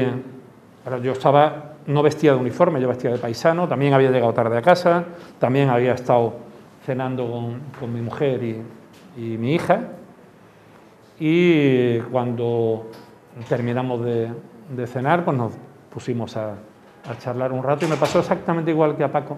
yo 1.02 1.12
estaba, 1.12 1.75
no 1.87 2.02
vestía 2.02 2.32
de 2.32 2.38
uniforme, 2.38 2.80
yo 2.80 2.88
vestía 2.88 3.11
de 3.11 3.18
paisano, 3.18 3.68
también 3.68 3.94
había 3.94 4.11
llegado 4.11 4.32
tarde 4.32 4.56
a 4.58 4.62
casa, 4.62 5.04
también 5.38 5.68
había 5.70 5.94
estado 5.94 6.34
cenando 6.84 7.54
con, 7.78 7.92
mi 7.92 8.00
mujer 8.00 8.42
y, 8.42 9.37
mi 9.37 9.54
hija. 9.54 9.80
Y 11.18 11.99
cuando 12.00 12.90
terminamos 13.49 14.04
de, 14.04 14.87
cenar, 14.87 15.25
pues 15.25 15.37
nos 15.37 15.52
pusimos 15.92 16.37
a, 16.37 16.54
a 17.08 17.18
charlar 17.18 17.52
un 17.52 17.62
rato 17.62 17.84
y 17.84 17.88
me 17.88 17.96
pasó 17.96 18.20
exactamente 18.20 18.70
igual 18.70 18.96
que 18.96 19.04
a 19.04 19.12
Paco, 19.12 19.37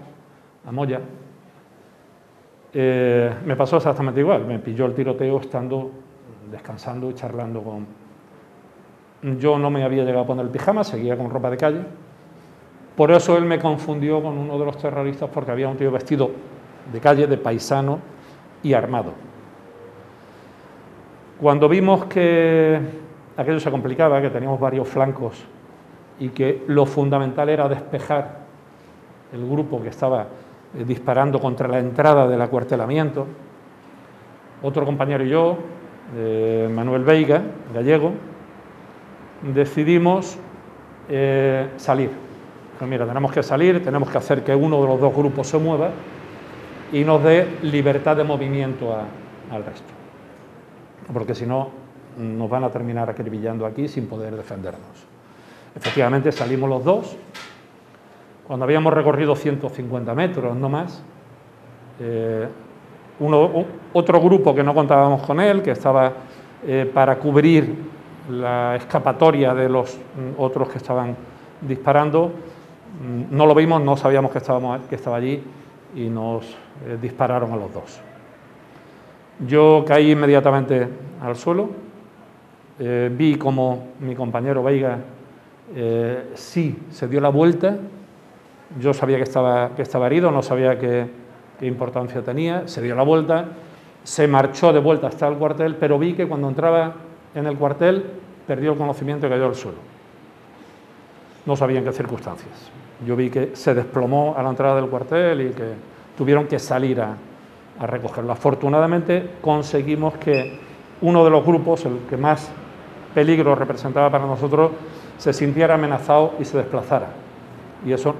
a 0.65 0.71
Moya. 0.71 1.01
Eh, 2.77 3.33
me 3.45 3.55
pasó 3.55 3.77
exactamente 3.77 4.19
igual, 4.19 4.45
me 4.45 4.59
pilló 4.59 4.85
el 4.85 4.93
tiroteo 4.93 5.39
estando 5.39 5.91
descansando 6.51 7.09
y 7.09 7.13
charlando 7.13 7.61
con... 7.61 8.04
Yo 9.39 9.57
no 9.57 9.71
me 9.71 9.83
había 9.83 10.03
llegado 10.03 10.23
a 10.23 10.27
poner 10.27 10.45
el 10.45 10.51
pijama, 10.51 10.83
seguía 10.83 11.17
con 11.17 11.31
ropa 11.31 11.49
de 11.49 11.57
calle. 11.57 11.81
Por 12.95 13.11
eso 13.11 13.35
él 13.37 13.45
me 13.45 13.57
confundió 13.57 14.21
con 14.21 14.37
uno 14.37 14.59
de 14.59 14.65
los 14.65 14.77
terroristas 14.77 15.29
porque 15.33 15.49
había 15.49 15.67
un 15.67 15.77
tío 15.77 15.91
vestido 15.91 16.29
de 16.93 16.99
calle, 16.99 17.25
de 17.25 17.37
paisano 17.37 17.99
y 18.61 18.73
armado. 18.73 19.13
Cuando 21.41 21.67
vimos 21.67 22.05
que 22.05 22.79
aquello 23.35 23.59
se 23.59 23.71
complicaba, 23.71 24.21
que 24.21 24.29
teníamos 24.29 24.59
varios 24.59 24.87
flancos 24.87 25.43
y 26.19 26.29
que 26.29 26.63
lo 26.67 26.85
fundamental 26.85 27.49
era 27.49 27.67
despejar 27.67 28.45
el 29.33 29.49
grupo 29.49 29.81
que 29.81 29.89
estaba 29.89 30.27
eh, 30.77 30.85
disparando 30.85 31.39
contra 31.39 31.67
la 31.67 31.79
entrada 31.79 32.27
del 32.27 32.41
acuartelamiento. 32.41 33.25
Otro 34.61 34.85
compañero 34.85 35.25
y 35.25 35.29
yo, 35.29 35.57
Manuel 36.69 37.03
Veiga, 37.03 37.41
gallego, 37.73 38.13
decidimos 39.53 40.37
eh, 41.09 41.69
salir. 41.77 42.09
Pues 42.77 42.89
mira, 42.89 43.05
tenemos 43.05 43.31
que 43.31 43.43
salir, 43.43 43.83
tenemos 43.83 44.09
que 44.09 44.17
hacer 44.17 44.43
que 44.43 44.55
uno 44.55 44.81
de 44.81 44.87
los 44.87 44.99
dos 44.99 45.15
grupos 45.15 45.47
se 45.47 45.57
mueva 45.57 45.91
y 46.91 47.03
nos 47.03 47.23
dé 47.23 47.47
libertad 47.61 48.17
de 48.17 48.23
movimiento 48.23 48.95
al 49.51 49.63
resto. 49.63 49.87
Porque 51.13 51.35
si 51.35 51.45
no, 51.45 51.69
nos 52.17 52.49
van 52.49 52.63
a 52.63 52.69
terminar 52.69 53.09
acribillando 53.09 53.65
aquí 53.65 53.87
sin 53.87 54.07
poder 54.07 54.35
defendernos. 54.35 55.05
Efectivamente 55.75 56.31
salimos 56.31 56.69
los 56.69 56.83
dos. 56.83 57.17
Cuando 58.47 58.65
habíamos 58.65 58.93
recorrido 58.93 59.35
150 59.35 60.13
metros, 60.13 60.55
no 60.55 60.69
más, 60.69 61.01
eh, 61.99 62.47
otro 63.93 64.21
grupo 64.21 64.53
que 64.53 64.63
no 64.63 64.73
contábamos 64.73 65.21
con 65.23 65.39
él, 65.39 65.61
que 65.61 65.71
estaba 65.71 66.13
eh, 66.65 66.89
para 66.93 67.17
cubrir 67.17 67.94
la 68.29 68.75
escapatoria 68.75 69.53
de 69.53 69.69
los 69.69 69.95
mm, 69.95 70.39
otros 70.41 70.69
que 70.69 70.77
estaban 70.77 71.15
disparando, 71.61 72.27
mm, 72.27 73.35
no 73.35 73.45
lo 73.45 73.55
vimos, 73.55 73.81
no 73.81 73.97
sabíamos 73.97 74.31
que, 74.31 74.39
estábamos, 74.39 74.81
que 74.87 74.95
estaba 74.95 75.17
allí 75.17 75.43
y 75.95 76.09
nos 76.09 76.45
eh, 76.85 76.97
dispararon 77.01 77.51
a 77.53 77.55
los 77.55 77.73
dos. 77.73 78.01
Yo 79.47 79.83
caí 79.87 80.11
inmediatamente 80.11 80.87
al 81.21 81.35
suelo, 81.35 81.69
vi 82.77 83.35
como 83.35 83.87
mi 83.99 84.15
compañero 84.15 84.61
Veiga 84.61 84.99
eh, 85.73 86.31
sí 86.35 86.77
se 86.91 87.07
dio 87.07 87.19
la 87.19 87.29
vuelta, 87.29 87.77
yo 88.79 88.93
sabía 88.93 89.17
que 89.17 89.23
estaba, 89.23 89.71
que 89.75 89.81
estaba 89.81 90.05
herido, 90.05 90.29
no 90.29 90.43
sabía 90.43 90.77
qué, 90.77 91.25
importancia 91.61 92.21
tenía, 92.21 92.67
se 92.67 92.81
dio 92.81 92.95
la 92.95 93.03
vuelta, 93.03 93.45
se 94.03 94.27
marchó 94.27 94.73
de 94.73 94.79
vuelta 94.79 95.07
hasta 95.07 95.27
el 95.27 95.35
cuartel, 95.35 95.75
pero 95.75 95.97
vi 95.97 96.13
que 96.13 96.27
cuando 96.27 96.49
entraba 96.49 96.93
en 97.35 97.45
el 97.45 97.57
cuartel 97.57 98.03
perdió 98.47 98.71
el 98.71 98.77
conocimiento 98.77 99.27
y 99.27 99.29
cayó 99.29 99.45
al 99.45 99.55
suelo. 99.55 99.77
No 101.45 101.55
sabía 101.55 101.79
en 101.79 101.85
qué 101.85 101.91
circunstancias. 101.91 102.71
Yo 103.05 103.15
vi 103.15 103.29
que 103.29 103.55
se 103.55 103.73
desplomó 103.73 104.35
a 104.37 104.41
la 104.41 104.49
entrada 104.49 104.77
del 104.77 104.89
cuartel 104.89 105.41
y 105.41 105.49
que 105.51 105.73
tuvieron 106.17 106.47
que 106.47 106.57
salir 106.57 107.01
a, 107.01 107.15
a 107.79 107.85
recogerlo. 107.85 108.31
Afortunadamente 108.31 109.31
conseguimos 109.41 110.15
que 110.15 110.59
uno 111.01 111.23
de 111.23 111.29
los 111.29 111.45
grupos, 111.45 111.85
el 111.85 111.99
que 112.09 112.17
más 112.17 112.49
peligro 113.13 113.53
representaba 113.53 114.09
para 114.09 114.25
nosotros, 114.25 114.71
se 115.17 115.33
sintiera 115.33 115.75
amenazado 115.75 116.33
y 116.39 116.45
se 116.45 116.57
desplazara. 116.57 117.07
Y 117.85 117.91
eso 117.91 118.15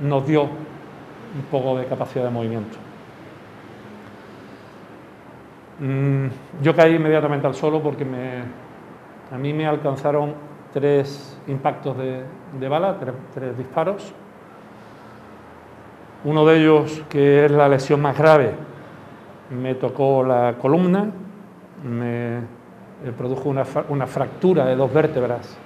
nos 0.00 0.26
dio 0.26 0.42
un 0.42 1.42
poco 1.50 1.78
de 1.78 1.86
capacidad 1.86 2.24
de 2.24 2.30
movimiento. 2.30 2.76
Mm, 5.80 6.26
yo 6.62 6.76
caí 6.76 6.96
inmediatamente 6.96 7.46
al 7.46 7.54
suelo 7.54 7.82
porque 7.82 8.04
a 8.04 9.38
mí 9.38 9.52
me 9.54 9.66
alcanzaron 9.66 10.34
tres 10.74 11.38
impactos 11.46 11.96
de, 11.96 12.68
bala, 12.68 12.98
tres, 13.34 13.56
disparos. 13.56 14.12
Uno 16.24 16.44
de 16.44 16.60
ellos, 16.60 17.02
que 17.08 17.46
es 17.46 17.50
la 17.50 17.66
lesión 17.66 18.02
más 18.02 18.16
grave, 18.16 18.52
me 19.50 19.74
tocó 19.74 20.22
la 20.22 20.56
columna, 20.60 21.10
me 21.82 22.40
produjo 23.16 23.48
una 23.48 24.06
fractura 24.06 24.66
de 24.66 24.76
dos 24.76 24.92
vértebras 24.92 25.56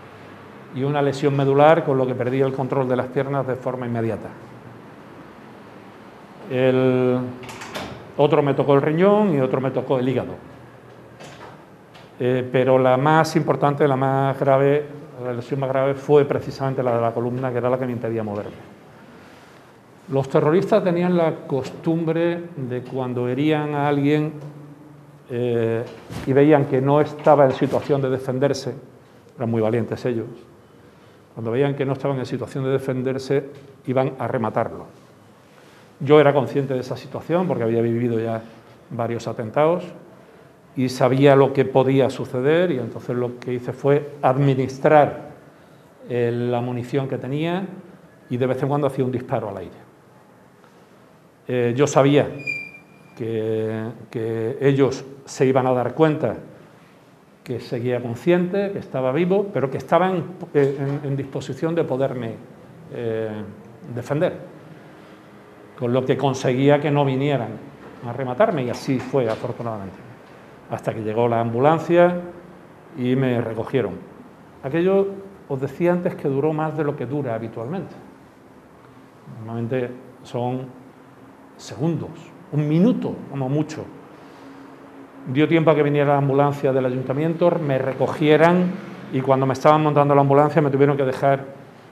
y 0.77 0.85
una 0.85 1.03
lesión 1.03 1.37
medular 1.37 1.85
con 1.85 1.99
lo 1.99 2.07
que 2.07 2.15
perdí 2.15 2.41
el 2.41 2.53
control 2.53 2.89
de 2.89 2.97
las 2.97 3.07
piernas 3.07 3.47
de 3.47 3.57
forma 3.57 3.87
inmediata. 3.87 4.29
El 6.51 7.19
otro 8.17 8.43
me 8.43 8.55
tocó 8.55 8.75
el 8.75 8.83
riñón 8.83 9.35
y 9.35 9.41
otro 9.41 9.61
me 9.61 9.71
tocó 9.71 9.99
el 9.99 10.09
hígado. 10.09 10.35
Eh, 12.21 12.49
pero 12.51 12.79
la 12.79 12.97
más 12.97 13.35
importante, 13.35 13.89
la 13.89 13.97
más 13.97 14.39
grave, 14.39 14.87
la 15.25 15.33
lesión 15.33 15.61
más 15.61 15.69
grave 15.69 15.95
fue 15.95 16.25
precisamente 16.25 16.83
la 16.83 16.95
de 16.95 17.01
la 17.01 17.13
columna, 17.13 17.51
que 17.51 17.59
era 17.59 17.69
la 17.69 17.79
que 17.79 17.87
me 17.87 17.93
impedía 17.93 18.23
moverme. 18.23 18.75
Los 20.09 20.29
terroristas 20.29 20.85
tenían 20.85 21.17
la 21.17 21.47
costumbre 21.47 22.45
de 22.57 22.83
cuando 22.83 23.27
herían 23.27 23.75
a 23.75 23.89
alguien 23.89 24.33
eh, 25.31 25.83
y 26.27 26.33
veían 26.33 26.67
que 26.67 26.81
no 26.81 27.01
estaba 27.01 27.47
en 27.47 27.53
situación 27.53 28.03
de 28.03 28.11
defenderse, 28.11 28.75
eran 29.37 29.51
muy 29.51 29.63
valientes 29.63 30.05
ellos, 30.05 30.27
Cuando 31.35 31.51
veían 31.51 31.75
que 31.75 31.85
no 31.85 31.95
estaban 31.95 32.19
en 32.19 32.27
situación 32.27 32.65
de 32.65 32.71
defenderse, 32.71 33.51
iban 33.87 34.13
a 34.19 34.29
rematarlo. 34.29 34.87
Yo 36.05 36.21
era 36.21 36.35
consciente 36.35 36.75
de 36.75 36.81
esa 36.81 36.97
situación 36.97 37.49
porque 37.49 37.65
había 37.65 37.81
vivido 37.81 38.21
ya 38.21 38.43
varios 38.91 39.27
atentados 39.27 39.85
y 40.77 40.89
sabía 40.89 41.37
lo 41.37 41.53
que 41.53 41.65
podía 41.65 42.11
suceder 42.11 42.71
y 42.73 42.79
entonces 42.79 43.17
lo 43.17 43.39
que 43.39 43.55
hice 43.55 43.73
fue 43.73 44.13
administrar 44.23 45.31
eh, 46.09 46.31
la 46.33 46.61
munición 46.61 47.09
que 47.09 47.17
tenía 47.17 47.67
y 48.29 48.37
de 48.37 48.47
vez 48.47 48.63
en 48.63 48.69
cuando 48.69 48.87
hacía 48.87 49.05
un 49.05 49.13
disparo 49.13 49.49
al 49.49 49.59
aire. 49.59 49.77
Eh, 51.47 51.75
yo 51.77 51.87
sabía 51.87 52.29
que, 53.17 54.57
ellos 54.61 55.05
se 55.25 55.47
iban 55.47 55.67
a 55.67 55.73
dar 55.73 55.95
cuenta 55.95 56.37
que 57.45 57.61
seguía 57.61 58.03
consciente, 58.03 58.73
que 58.73 58.79
estaba 58.79 59.13
vivo, 59.13 59.51
pero 59.53 59.71
que 59.71 59.79
estaba 59.79 60.11
en, 60.11 60.25
eh, 60.55 61.15
disposición 61.17 61.75
de 61.75 61.85
poderme 61.85 62.35
defender, 63.95 64.35
con 65.79 65.93
lo 65.93 66.05
que 66.05 66.17
conseguía 66.17 66.81
que 66.81 66.91
no 66.91 67.05
vinieran 67.05 67.59
a 68.07 68.13
rematarme 68.13 68.65
y 68.65 68.71
así 68.71 68.99
fue 68.99 69.29
afortunadamente 69.29 70.15
hasta 70.71 70.95
que 70.95 71.03
llegó 71.03 71.29
la 71.29 71.41
ambulancia 71.41 72.21
y 72.97 73.17
me 73.17 73.41
recogieron. 73.41 73.93
Aquello 74.63 75.09
os 75.49 75.61
decía 75.61 75.93
antes 75.93 76.15
que 76.15 76.29
duró 76.29 76.53
más 76.53 76.77
de 76.77 76.85
lo 76.85 76.97
que 76.97 77.07
dura 77.07 77.35
habitualmente. 77.35 77.95
Normalmente 79.39 79.91
son 80.23 80.67
segundos, 81.57 82.11
un 82.53 82.69
minuto 82.69 83.15
como 83.31 83.49
mucho. 83.49 83.85
Dio 85.33 85.49
tiempo 85.49 85.71
a 85.71 85.75
que 85.75 85.83
viniera 85.83 86.13
la 86.13 86.19
ambulancia 86.19 86.73
del 86.73 86.87
ayuntamiento, 86.87 87.51
me 87.51 87.79
recogieran 87.79 88.73
y 89.13 89.21
cuando 89.21 89.47
me 89.47 89.55
estaban 89.55 89.83
montando 89.83 90.15
la 90.15 90.21
ambulancia 90.21 90.61
me 90.61 90.71
tuvieron 90.71 90.97
que 90.97 91.05
dejar 91.05 91.45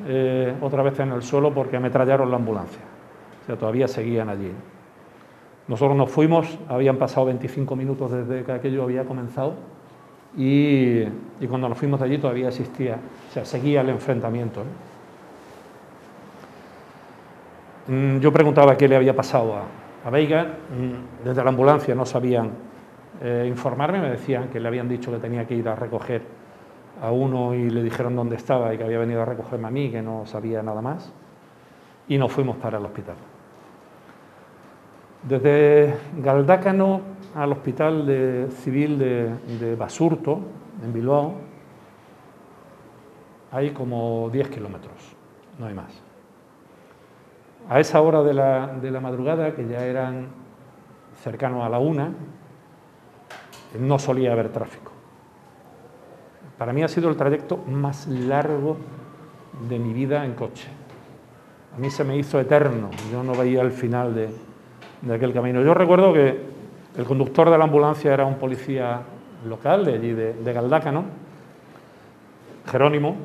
eh, 0.07 0.55
otra 0.61 0.83
vez 0.83 0.99
en 1.01 1.13
el 1.13 1.23
suelo 1.23 1.53
porque 1.53 1.79
me 1.79 1.91
trallaron 1.91 2.31
la 2.31 2.37
ambulancia. 2.37 2.92
O 3.43 3.47
sea, 3.47 3.57
todavía 3.57 3.89
seguían 3.89 4.29
allí. 4.29 4.53
Nosotros 5.69 5.97
nos 5.97 6.11
fuimos, 6.11 6.59
habían 6.69 6.97
pasado 6.97 7.27
25 7.27 7.77
minutos 7.77 8.11
desde 8.11 8.45
que 8.45 8.53
aquello 8.53 8.83
había 8.83 9.05
comenzado 9.05 9.55
y, 10.37 11.05
cuando 11.49 11.69
nos 11.69 11.79
fuimos 11.79 12.01
de 12.01 12.07
allí 12.07 12.19
todavía 12.19 12.49
existía, 12.49 12.99
o 13.29 13.33
sea, 13.33 13.45
seguía 13.45 13.83
el 13.83 13.91
enfrentamiento. 13.91 14.63
Mm, 17.89 18.19
yo 18.19 18.33
preguntaba 18.33 18.77
qué 18.77 18.89
le 18.89 18.97
había 18.97 19.15
pasado 19.15 19.55
a, 19.57 19.65
a 20.07 20.11
Veiga, 20.11 20.45
mm, 20.45 21.25
desde 21.25 21.43
la 21.45 21.51
ambulancia 21.51 21.95
no 21.95 22.07
sabían 22.07 22.51
eh, 23.21 23.45
informarme, 23.49 24.01
me 24.01 24.11
decían 24.11 24.49
que 24.49 24.59
le 24.59 24.69
habían 24.69 24.89
dicho 24.89 25.13
que 25.13 25.19
tenía 25.19 25.47
que 25.47 25.55
ir 25.55 25.69
a 25.69 25.77
recoger 25.77 26.23
a 27.01 27.11
uno 27.11 27.55
y 27.55 27.69
le 27.71 27.83
dijeron 27.83 28.17
dónde 28.17 28.37
estaba 28.37 28.73
y 28.75 28.79
que 28.79 28.85
había 28.85 28.99
venido 28.99 29.23
a 29.23 29.25
recogerme 29.25 29.69
a 29.69 29.71
mí, 29.71 29.91
que 29.91 30.03
no 30.03 30.27
sabía 30.27 30.63
nada 30.63 30.81
más, 30.81 31.13
y 32.09 32.19
nos 32.19 32.33
fuimos 32.33 32.57
para 32.57 32.79
el 32.79 32.85
hospital. 32.85 33.17
Desde 35.23 35.95
Galdácano 36.19 37.01
al 37.37 37.53
Hospital 37.53 38.49
Civil 38.51 38.99
de, 38.99 39.77
Basurto, 39.77 40.41
en 40.83 40.93
Bilbao, 40.93 41.35
hay 43.53 43.71
como 43.71 44.29
10 44.33 44.49
kilómetros, 44.49 45.15
no 45.61 45.67
hay 45.67 45.75
más. 45.75 45.93
A 47.69 47.79
esa 47.79 48.01
hora 48.01 48.25
de 48.25 48.35
la, 48.35 49.01
madrugada, 49.01 49.55
que 49.55 49.69
ya 49.69 49.85
eran 49.85 50.27
cercanos 51.23 51.65
a 51.65 51.69
la 51.69 51.79
una, 51.79 52.11
no 53.79 53.99
solía 54.01 54.33
haber 54.33 54.49
tráfico. 54.49 54.91
Para 56.59 56.73
mí 56.73 56.83
ha 56.83 56.89
sido 56.89 57.09
el 57.09 57.17
trayecto 57.17 57.59
más 57.69 58.09
largo 58.09 58.77
de 59.69 59.79
mi 59.79 59.93
vida 59.93 60.25
en 60.25 60.35
coche. 60.35 60.69
A 61.77 61.79
mí 61.79 61.91
se 61.91 62.03
me 62.03 62.17
hizo 62.17 62.41
eterno, 62.41 62.91
yo 63.13 63.23
no 63.23 63.35
veía 63.35 63.63
el 63.63 63.71
final 63.71 64.15
de, 64.15 64.29
de 65.03 65.15
aquel 65.15 65.33
camino. 65.33 65.63
Yo 65.63 65.75
recuerdo 65.75 66.13
que 66.13 66.41
el 66.97 67.05
conductor 67.05 67.51
de 67.51 67.59
la 67.59 67.65
ambulancia 67.65 68.13
era 68.13 68.25
un 68.25 68.37
policía 68.37 69.01
local 69.47 69.85
de 69.85 69.95
allí, 69.95 70.13
de, 70.13 70.35
de 70.35 70.53
Galdácano, 70.53 71.05
Jerónimo, 72.71 73.17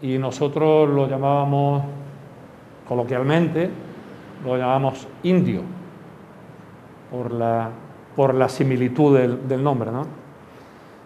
y 0.00 0.18
nosotros 0.18 0.88
lo 0.88 1.08
llamábamos 1.08 1.82
coloquialmente, 2.86 3.68
lo 4.44 4.56
llamábamos 4.56 5.06
indio, 5.22 5.62
por 7.10 7.32
la, 7.32 7.70
por 8.14 8.34
la 8.34 8.48
similitud 8.48 9.16
del, 9.16 9.62
nombre. 9.62 9.90
¿no? 9.90 10.06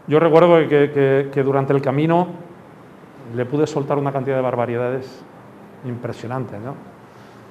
Yo 0.06 0.18
recuerdo 0.18 0.68
que, 0.68 1.30
que, 1.32 1.42
durante 1.42 1.72
el 1.72 1.80
camino 1.80 2.28
le 3.34 3.44
pude 3.46 3.66
soltar 3.66 3.98
una 3.98 4.12
cantidad 4.12 4.36
de 4.36 4.42
barbaridades 4.42 5.24
impresionantes. 5.84 6.60
¿no? 6.60 6.91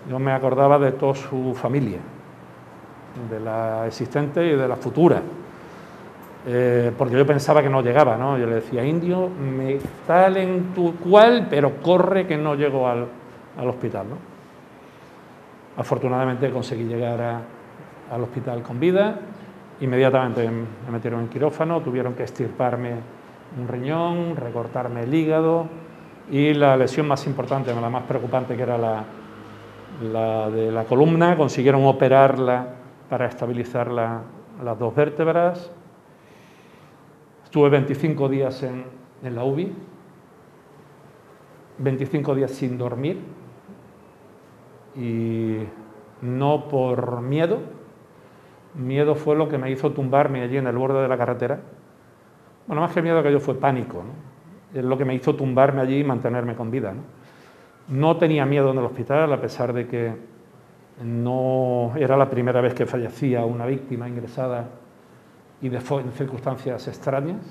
Yo 0.10 0.20
me 0.20 0.32
acordaba 0.32 0.80
de 0.80 0.94
toda 0.94 1.16
su 1.16 1.54
familia, 1.54 2.00
de 3.30 3.40
la 3.40 3.86
existente 3.88 4.46
y 4.46 4.56
de 4.56 4.68
la 4.68 4.76
futura, 4.76 5.22
eh, 6.48 6.92
porque 6.98 7.16
yo 7.16 7.26
pensaba 7.26 7.62
que 7.62 7.70
no 7.70 7.82
llegaba, 7.82 8.18
¿no? 8.18 8.38
Yo 8.38 8.48
le 8.48 8.56
decía, 8.56 8.84
indio, 8.84 9.30
me 9.30 9.78
tal 10.08 10.38
en 10.38 10.74
tu 10.74 10.96
cual, 10.96 11.48
pero 11.50 11.82
corre 11.82 12.26
que 12.26 12.38
no 12.38 12.56
llego 12.56 12.88
al, 12.88 13.08
hospital, 13.68 14.10
¿no? 14.10 14.16
Afortunadamente 15.78 16.50
conseguí 16.50 16.86
llegar 16.86 17.42
al 18.12 18.24
hospital 18.24 18.64
con 18.64 18.80
vida, 18.80 19.20
inmediatamente 19.82 20.50
me 20.50 20.92
metieron 20.92 21.22
en 21.22 21.28
quirófano, 21.28 21.82
tuvieron 21.82 22.14
que 22.14 22.24
estirparme 22.24 22.96
un 23.60 23.68
riñón, 23.68 24.36
recortarme 24.36 25.04
el 25.04 25.14
hígado 25.14 25.68
y 26.30 26.54
la 26.54 26.76
lesión 26.76 27.08
más 27.08 27.26
importante, 27.28 27.74
la 27.74 27.90
más 27.90 28.04
preocupante 28.04 28.56
que 28.56 28.64
era 28.64 28.78
la, 28.78 29.04
la 30.00 30.50
de 30.50 30.72
la 30.72 30.86
columna, 30.86 31.36
consiguieron 31.38 31.86
operarla 31.86 32.68
para 33.10 33.28
estabilizar 33.28 33.92
las 33.92 34.80
dos 34.80 34.96
vértebras. 34.96 35.72
Estuve 37.44 37.70
25 37.70 38.30
días 38.30 38.64
en, 38.64 38.86
en 39.24 39.36
la 39.36 39.44
UBI, 39.44 39.74
25 41.78 42.36
días 42.36 42.52
sin 42.52 42.78
dormir 42.78 43.20
y 44.96 45.58
no 46.22 46.68
por 46.68 47.22
miedo. 47.22 47.60
Miedo 48.74 49.16
fue 49.16 49.36
lo 49.36 49.50
que 49.50 49.58
me 49.58 49.70
hizo 49.70 49.92
tumbarme 49.92 50.42
allí 50.42 50.58
en 50.58 50.68
el 50.68 50.78
borde 50.78 51.02
de 51.02 51.08
la 51.08 51.18
carretera. 51.18 51.60
Bueno, 52.68 52.82
más 52.82 52.94
que 52.94 53.02
miedo 53.02 53.22
que 53.22 53.32
yo 53.32 53.40
fue 53.40 53.56
pánico. 53.56 54.04
Es 54.74 54.84
lo 54.84 54.98
que 54.98 55.04
me 55.04 55.14
hizo 55.14 55.36
tumbarme 55.36 55.82
allí 55.82 56.00
y 56.00 56.04
mantenerme 56.04 56.56
con 56.56 56.72
vida. 56.72 56.94
No 57.92 58.16
tenía 58.16 58.46
miedo 58.46 58.72
en 58.72 58.78
el 58.78 58.86
hospital, 58.86 59.34
a 59.34 59.42
pesar 59.42 59.74
de 59.74 59.86
que 59.86 60.14
no 61.04 61.92
era 61.98 62.16
la 62.16 62.30
primera 62.30 62.62
vez 62.62 62.74
que 62.74 62.86
fallecía 62.86 63.44
una 63.44 63.66
víctima 63.66 64.08
ingresada 64.08 64.70
y 65.62 65.68
de 65.68 65.78
en 65.78 66.12
circunstancias 66.14 66.88
extrañas. 66.88 67.42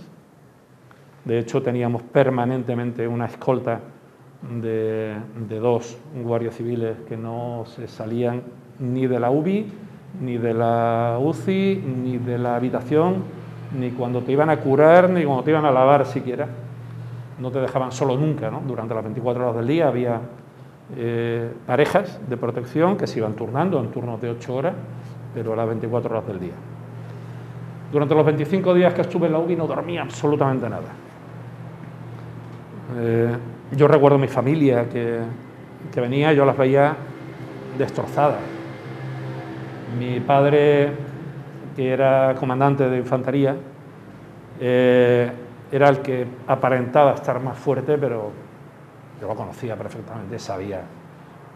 De 1.26 1.38
hecho, 1.38 1.62
teníamos 1.62 2.03
permanentemente 2.05 3.07
una 3.07 3.26
escolta 3.26 3.81
de, 4.62 5.16
dos 5.61 5.98
guardias 6.24 6.55
civiles 6.55 6.96
que 7.07 7.18
no 7.18 7.64
se 7.66 7.87
salían 7.87 8.42
ni 8.79 9.07
de 9.07 9.20
la 9.20 9.31
UBI, 9.31 9.66
ni 10.22 10.38
de 10.38 10.55
la 10.55 11.18
UCI, 11.20 11.85
ni 12.03 12.16
de 12.16 12.38
la 12.38 12.57
habitación, 12.57 13.24
ni 13.79 13.90
cuando 13.90 14.22
te 14.22 14.33
iban 14.33 14.48
a 14.48 14.57
curar, 14.57 15.11
ni 15.11 15.22
cuando 15.22 15.44
te 15.44 15.50
iban 15.50 15.66
a 15.66 15.70
lavar 15.70 16.07
siquiera 16.07 16.48
no 17.40 17.50
te 17.50 17.61
dejaban 17.61 17.90
solo 17.90 18.16
nunca, 18.16 18.50
¿no? 18.50 18.62
Durante 18.66 18.94
las 18.94 19.03
24 19.03 19.42
horas 19.42 19.57
del 19.57 19.66
día 19.66 19.88
había 19.88 20.20
eh, 20.96 21.53
parejas 21.66 22.20
de 22.29 22.37
protección 22.37 22.96
que 22.96 23.07
se 23.07 23.18
iban 23.18 23.35
turnando 23.35 23.81
en 23.81 23.90
turnos 23.90 24.20
de 24.20 24.31
8 24.31 24.55
horas, 24.55 24.74
pero 25.35 25.53
a 25.53 25.57
las 25.57 25.66
24 25.66 26.11
horas 26.11 26.26
del 26.26 26.40
día. 26.40 26.55
Durante 27.92 28.14
los 28.14 28.24
25 28.24 28.74
días 28.74 28.94
que 28.94 29.00
estuve 29.00 29.26
en 29.26 29.33
la 29.33 29.38
UBI 29.38 29.57
no 29.57 29.66
dormía 29.66 30.03
absolutamente 30.03 30.68
nada. 30.68 30.88
Eh, 32.98 33.37
yo 33.72 33.88
recuerdo 33.88 34.18
mi 34.18 34.29
familia 34.29 34.88
que, 34.88 35.20
que 35.92 36.00
venía, 36.00 36.33
yo 36.33 36.44
las 36.44 36.57
veía 36.57 36.94
destrozadas. 37.79 38.40
Mi 39.98 40.20
padre, 40.20 40.92
que 41.74 41.90
era 41.90 42.35
comandante 42.38 42.88
de 42.88 42.98
infantería, 42.98 43.57
eh, 44.61 45.31
era 45.70 45.88
el 45.88 46.00
que 46.00 46.26
aparentaba 46.46 47.14
estar 47.14 47.40
más 47.40 47.59
fuerte, 47.59 47.96
pero 47.98 48.30
yo 49.20 49.28
lo 49.28 49.35
conocía 49.35 49.76
perfectamente, 49.76 50.38
sabía 50.38 50.83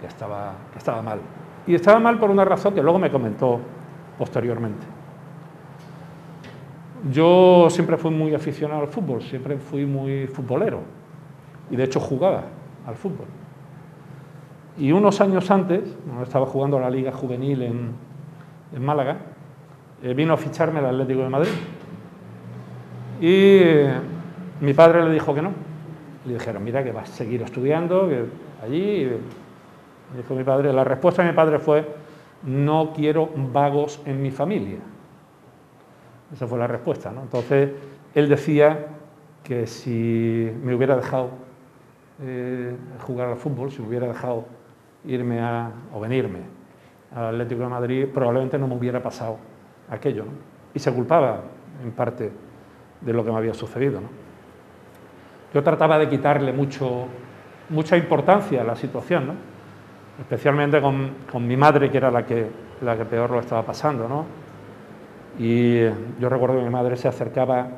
que 0.00 0.06
estaba, 0.06 0.52
que 0.72 0.78
estaba 0.78 1.02
mal. 1.02 1.20
Y 1.66 1.74
estaba 1.74 1.98
mal 1.98 2.18
por 2.18 2.30
una 2.30 2.44
razón 2.44 2.74
que 2.74 2.82
luego 2.82 2.98
me 2.98 3.10
comentó 3.10 3.60
posteriormente. 4.18 4.86
Yo 7.10 7.68
siempre 7.70 7.96
fui 7.96 8.10
muy 8.10 8.34
aficionado 8.34 8.82
al 8.82 8.88
fútbol, 8.88 9.22
siempre 9.22 9.58
fui 9.58 9.84
muy 9.84 10.26
futbolero 10.26 10.80
y 11.70 11.76
de 11.76 11.84
hecho 11.84 12.00
jugaba 12.00 12.44
al 12.86 12.94
fútbol. 12.94 13.26
Y 14.78 14.90
unos 14.92 15.20
años 15.20 15.50
antes, 15.50 15.96
cuando 16.04 16.22
estaba 16.22 16.46
jugando 16.46 16.78
a 16.78 16.80
la 16.80 16.90
Liga 16.90 17.12
Juvenil 17.12 17.62
en, 17.62 17.92
en 18.74 18.84
Málaga, 18.84 19.18
eh, 20.02 20.14
vino 20.14 20.34
a 20.34 20.36
ficharme 20.36 20.80
el 20.80 20.86
Atlético 20.86 21.22
de 21.22 21.28
Madrid. 21.28 21.52
Y 23.20 23.60
mi 24.60 24.74
padre 24.74 25.04
le 25.04 25.12
dijo 25.12 25.34
que 25.34 25.42
no. 25.42 25.52
Le 26.26 26.34
dijeron, 26.34 26.64
mira 26.64 26.82
que 26.82 26.92
vas 26.92 27.10
a 27.10 27.12
seguir 27.12 27.42
estudiando, 27.42 28.08
que 28.08 28.24
allí. 28.62 29.10
dijo 30.16 30.34
mi 30.34 30.44
padre, 30.44 30.72
la 30.72 30.84
respuesta 30.84 31.22
de 31.22 31.30
mi 31.30 31.34
padre 31.34 31.58
fue, 31.58 31.86
no 32.42 32.92
quiero 32.94 33.30
vagos 33.52 34.00
en 34.06 34.22
mi 34.22 34.30
familia. 34.30 34.78
Esa 36.32 36.46
fue 36.46 36.58
la 36.58 36.66
respuesta. 36.66 37.10
¿no? 37.12 37.22
Entonces, 37.22 37.70
él 38.14 38.28
decía 38.28 38.86
que 39.42 39.66
si 39.66 40.50
me 40.62 40.74
hubiera 40.74 40.96
dejado 40.96 41.30
eh, 42.22 42.74
jugar 43.00 43.28
al 43.28 43.36
fútbol, 43.36 43.70
si 43.70 43.82
me 43.82 43.88
hubiera 43.88 44.08
dejado 44.08 44.46
irme 45.04 45.40
a, 45.40 45.70
o 45.92 46.00
venirme 46.00 46.40
al 47.14 47.26
Atlético 47.26 47.62
de 47.62 47.68
Madrid, 47.68 48.06
probablemente 48.12 48.58
no 48.58 48.66
me 48.66 48.76
hubiera 48.76 49.02
pasado 49.02 49.36
aquello. 49.90 50.24
Y 50.72 50.78
se 50.78 50.92
culpaba, 50.92 51.42
en 51.82 51.92
parte, 51.92 52.32
de 53.04 53.12
lo 53.12 53.24
que 53.24 53.30
me 53.30 53.38
había 53.38 53.54
sucedido. 53.54 54.00
Yo 55.52 55.62
trataba 55.62 55.98
de 55.98 56.08
quitarle 56.08 56.52
mucho, 56.52 57.06
mucha 57.68 57.96
importancia 57.96 58.62
a 58.62 58.64
la 58.64 58.76
situación, 58.76 59.26
¿no? 59.28 59.34
especialmente 60.20 60.80
con, 60.80 61.10
con, 61.30 61.46
mi 61.46 61.56
madre, 61.56 61.90
que 61.90 61.96
era 61.96 62.10
la 62.10 62.24
que, 62.24 62.48
la 62.82 62.96
que 62.96 63.04
peor 63.04 63.30
lo 63.30 63.40
estaba 63.40 63.62
pasando. 63.62 64.08
¿no? 64.08 64.24
Y 65.38 65.80
yo 66.20 66.28
recuerdo 66.28 66.58
que 66.58 66.64
mi 66.64 66.70
madre 66.70 66.96
se 66.96 67.08
acercaba 67.08 67.68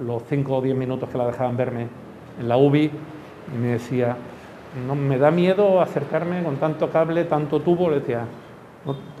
los 0.00 0.22
cinco 0.24 0.56
o 0.56 0.62
diez 0.62 0.76
minutos 0.76 1.08
que 1.08 1.18
la 1.18 1.26
dejaban 1.26 1.56
verme 1.56 1.88
en 2.40 2.48
la 2.48 2.56
UBI 2.56 2.90
y 3.54 3.58
me 3.58 3.68
decía, 3.68 4.16
no, 4.86 4.94
me 4.94 5.18
da 5.18 5.30
miedo 5.30 5.80
acercarme 5.80 6.42
con 6.42 6.56
tanto 6.56 6.90
cable, 6.90 7.24
tanto 7.24 7.60
tubo, 7.60 7.90
le 7.90 8.00
decía, 8.00 8.24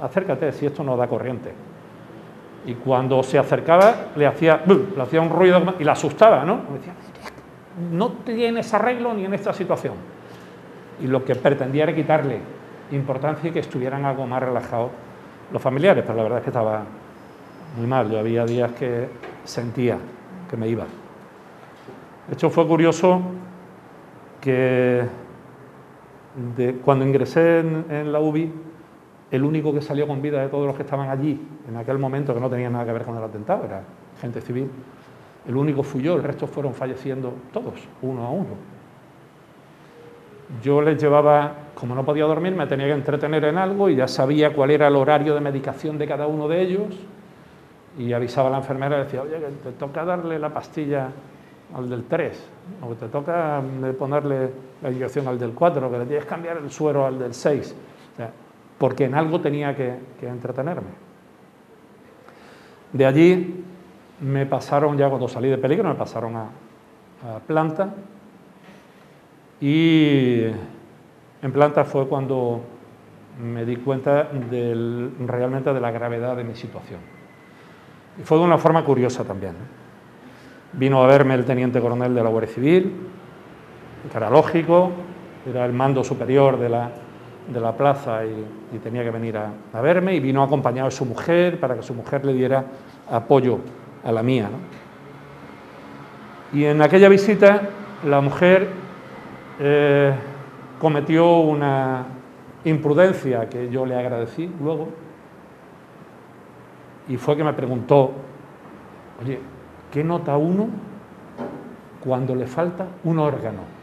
acércate 0.00 0.52
si 0.52 0.66
esto 0.66 0.84
no 0.84 0.96
da 0.96 1.06
corriente. 1.06 1.52
Y 2.66 2.74
cuando 2.74 3.22
se 3.22 3.38
acercaba 3.38 3.94
le 4.16 4.26
hacía, 4.26 4.62
le 4.66 5.02
hacía 5.02 5.20
un 5.20 5.30
ruido 5.30 5.74
y 5.78 5.84
la 5.84 5.92
asustaba, 5.92 6.44
¿no? 6.44 6.56
Me 6.70 6.78
decía, 6.78 6.92
no 7.92 8.12
tienes 8.24 8.72
arreglo 8.74 9.14
ni 9.14 9.24
en 9.24 9.34
esta 9.34 9.52
situación. 9.52 9.94
Y 11.02 11.06
lo 11.06 11.24
que 11.24 11.34
pretendía 11.34 11.84
era 11.84 11.94
quitarle 11.94 12.38
importancia 12.92 13.48
y 13.48 13.52
que 13.52 13.60
estuvieran 13.60 14.04
algo 14.04 14.26
más 14.26 14.42
relajados 14.42 14.90
los 15.52 15.60
familiares, 15.60 16.04
pero 16.06 16.16
la 16.16 16.22
verdad 16.22 16.38
es 16.38 16.44
que 16.44 16.50
estaba 16.50 16.82
muy 17.76 17.86
mal. 17.86 18.10
Yo 18.10 18.18
había 18.18 18.44
días 18.44 18.72
que 18.72 19.08
sentía 19.44 19.98
que 20.48 20.56
me 20.56 20.68
iba. 20.68 20.84
De 22.28 22.34
hecho, 22.34 22.50
fue 22.50 22.66
curioso 22.66 23.20
que 24.40 25.04
cuando 26.84 27.04
ingresé 27.04 27.60
en, 27.60 28.12
la 28.12 28.20
UBI, 28.20 28.52
el 29.30 29.44
único 29.44 29.72
que 29.72 29.80
salió 29.80 30.06
con 30.06 30.20
vida 30.20 30.40
de 30.42 30.48
todos 30.48 30.66
los 30.66 30.76
que 30.76 30.82
estaban 30.82 31.08
allí 31.08 31.40
en 31.68 31.76
aquel 31.76 31.98
momento, 31.98 32.34
que 32.34 32.40
no 32.40 32.50
tenía 32.50 32.68
nada 32.68 32.84
que 32.84 32.92
ver 32.92 33.04
con 33.04 33.16
el 33.16 33.22
atentado, 33.22 33.64
era 33.64 33.82
gente 34.20 34.40
civil, 34.40 34.70
el 35.46 35.56
único 35.56 35.82
fui 35.82 36.02
yo, 36.02 36.16
el 36.16 36.22
resto 36.22 36.46
fueron 36.46 36.74
falleciendo 36.74 37.32
todos, 37.52 37.86
uno 38.02 38.26
a 38.26 38.30
uno. 38.30 38.70
Yo 40.62 40.82
les 40.82 41.00
llevaba, 41.00 41.52
como 41.74 41.94
no 41.94 42.04
podía 42.04 42.24
dormir, 42.24 42.54
me 42.54 42.66
tenía 42.66 42.86
que 42.86 42.92
entretener 42.92 43.44
en 43.44 43.56
algo 43.56 43.88
y 43.88 43.96
ya 43.96 44.08
sabía 44.08 44.52
cuál 44.52 44.72
era 44.72 44.88
el 44.88 44.96
horario 44.96 45.34
de 45.34 45.40
medicación 45.40 45.96
de 45.96 46.08
cada 46.08 46.26
uno 46.26 46.48
de 46.48 46.60
ellos 46.60 46.96
y 47.98 48.12
avisaba 48.12 48.48
a 48.48 48.52
la 48.52 48.58
enfermera 48.58 48.98
y 48.98 49.04
decía, 49.04 49.22
oye, 49.22 49.38
que 49.38 49.70
te 49.70 49.72
toca 49.72 50.04
darle 50.04 50.38
la 50.38 50.52
pastilla 50.52 51.08
al 51.74 51.88
del 51.88 52.04
3, 52.04 52.50
o 52.82 52.88
que 52.88 52.94
te 52.96 53.08
toca 53.08 53.62
ponerle 53.96 54.50
la 54.82 54.90
inyección 54.90 55.28
al 55.28 55.38
del 55.38 55.52
4, 55.52 55.90
que 55.90 55.98
le 55.98 56.06
tienes 56.06 56.24
que 56.24 56.30
cambiar 56.30 56.56
el 56.56 56.70
suero 56.70 57.06
al 57.06 57.16
del 57.16 57.32
6, 57.32 57.76
porque 58.80 59.04
en 59.04 59.14
algo 59.14 59.42
tenía 59.42 59.76
que, 59.76 59.98
entretenerme. 60.22 60.88
De 62.94 63.04
allí 63.04 63.62
me 64.22 64.46
pasaron, 64.46 64.96
ya 64.96 65.10
cuando 65.10 65.28
salí 65.28 65.50
de 65.50 65.58
peligro, 65.58 65.86
me 65.86 65.96
pasaron 65.96 66.34
a, 66.34 66.48
planta 67.46 67.92
y 69.60 70.44
en 71.42 71.52
planta 71.52 71.84
fue 71.84 72.08
cuando 72.08 72.62
me 73.38 73.66
di 73.66 73.76
cuenta 73.76 74.30
realmente 75.26 75.74
de 75.74 75.80
la 75.80 75.90
gravedad 75.90 76.34
de 76.34 76.44
mi 76.44 76.54
situación. 76.54 77.00
Y 78.18 78.22
fue 78.22 78.38
de 78.38 78.44
una 78.44 78.56
forma 78.56 78.82
curiosa 78.82 79.24
también. 79.24 79.56
Vino 80.72 81.02
a 81.02 81.06
verme 81.06 81.34
el 81.34 81.44
teniente 81.44 81.82
coronel 81.82 82.14
de 82.14 82.22
la 82.22 82.30
Guardia 82.30 82.54
Civil, 82.54 82.96
que 84.10 84.16
era 84.16 84.30
lógico, 84.30 84.90
era 85.46 85.66
el 85.66 85.74
mando 85.74 86.02
superior 86.02 86.58
de 86.58 86.70
la, 86.70 86.90
de 87.52 87.60
la 87.60 87.72
plaza 87.72 88.24
y, 88.24 88.78
tenía 88.78 89.02
que 89.02 89.10
venir 89.10 89.36
a, 89.36 89.80
verme, 89.80 90.14
y 90.14 90.20
vino 90.20 90.42
acompañado 90.42 90.88
de 90.88 90.94
su 90.94 91.04
mujer 91.04 91.58
para 91.58 91.74
que 91.74 91.82
su 91.82 91.94
mujer 91.94 92.24
le 92.24 92.32
diera 92.32 92.64
apoyo 93.10 93.58
a 94.04 94.12
la 94.12 94.22
mía. 94.22 94.48
Y 96.52 96.64
en 96.64 96.80
aquella 96.80 97.08
visita 97.08 97.62
la 98.04 98.20
mujer 98.20 98.68
eh, 99.58 100.12
cometió 100.80 101.40
una 101.40 102.06
imprudencia 102.64 103.48
que 103.48 103.68
yo 103.70 103.84
le 103.84 103.96
agradecí 103.96 104.50
luego, 104.60 104.88
y 107.08 107.16
fue 107.16 107.36
que 107.36 107.42
me 107.42 107.52
preguntó, 107.52 108.12
oye, 109.20 109.40
¿qué 109.90 110.04
nota 110.04 110.36
uno 110.36 110.68
cuando 112.04 112.36
le 112.36 112.46
falta 112.46 112.86
un 113.04 113.18
órgano? 113.18 113.80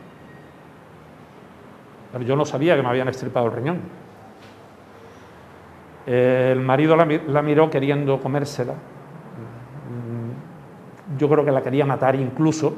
Pero 2.11 2.23
yo 2.23 2.35
no 2.35 2.45
sabía 2.45 2.75
que 2.75 2.81
me 2.81 2.89
habían 2.89 3.07
extirpado 3.07 3.47
el 3.47 3.51
riñón. 3.51 3.79
El 6.05 6.61
marido 6.61 6.95
la, 6.95 7.41
miró 7.41 7.69
queriendo 7.69 8.19
comérsela. 8.19 8.73
Yo 11.17 11.29
creo 11.29 11.43
que 11.43 11.51
la 11.51 11.61
quería 11.61 11.85
matar 11.85 12.15
incluso 12.15 12.73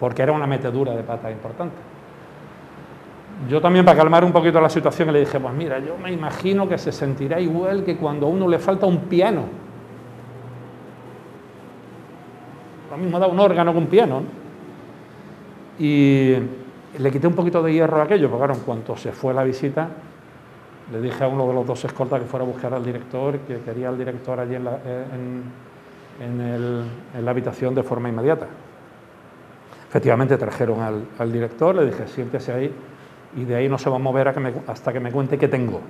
porque 0.00 0.22
era 0.22 0.32
una 0.32 0.46
metedura 0.46 0.94
de 0.94 1.02
pata 1.02 1.30
importante. 1.30 1.76
Yo 3.48 3.60
también 3.60 3.84
para 3.84 3.98
calmar 3.98 4.24
un 4.24 4.32
poquito 4.32 4.60
la 4.60 4.70
situación 4.70 5.12
le 5.12 5.20
dije, 5.20 5.40
pues 5.40 5.52
mira, 5.54 5.78
yo 5.78 5.96
me 5.98 6.12
imagino 6.12 6.68
que 6.68 6.78
se 6.78 6.92
sentirá 6.92 7.40
igual 7.40 7.84
que 7.84 7.96
cuando 7.96 8.26
a 8.26 8.30
uno 8.30 8.48
le 8.48 8.58
falta 8.58 8.86
un 8.86 9.00
piano 9.00 9.64
lo 12.94 13.02
mismo 13.02 13.18
da 13.18 13.26
un 13.26 13.40
órgano 13.40 13.74
con 13.74 13.82
un 13.82 13.88
piano. 13.88 14.22
Y 15.80 16.34
le 16.98 17.10
quité 17.10 17.26
un 17.26 17.34
poquito 17.34 17.62
de 17.62 17.72
hierro 17.72 18.00
a 18.00 18.04
aquello, 18.04 18.28
porque 18.28 18.44
claro, 18.44 18.58
en 18.58 18.64
cuanto 18.64 18.96
se 18.96 19.12
fue 19.12 19.34
la 19.34 19.44
visita, 19.44 19.88
le 20.92 21.00
dije 21.00 21.24
a 21.24 21.28
uno 21.28 21.46
de 21.48 21.54
los 21.54 21.66
dos 21.66 21.84
escoltas 21.84 22.20
que 22.20 22.26
fuera 22.26 22.44
a 22.44 22.48
buscar 22.48 22.74
al 22.74 22.84
director, 22.84 23.38
que 23.38 23.58
quería 23.60 23.88
al 23.88 23.98
director 23.98 24.38
allí 24.38 24.54
en 24.54 24.64
la, 24.64 24.78
eh, 26.20 26.84
habitación 27.26 27.74
de 27.74 27.82
forma 27.82 28.08
inmediata. 28.08 28.46
Efectivamente 29.88 30.36
trajeron 30.36 31.06
al, 31.18 31.32
director, 31.32 31.74
le 31.74 31.86
dije, 31.86 32.06
siéntese 32.06 32.52
ahí, 32.52 32.72
y 33.36 33.44
de 33.44 33.56
ahí 33.56 33.68
no 33.68 33.78
se 33.78 33.88
va 33.88 33.96
a 33.96 34.00
mover 34.00 34.28
hasta 34.66 34.92
que 34.92 35.00
me 35.00 35.10
cuente 35.10 35.38
qué 35.38 35.48
tengo. 35.48 35.80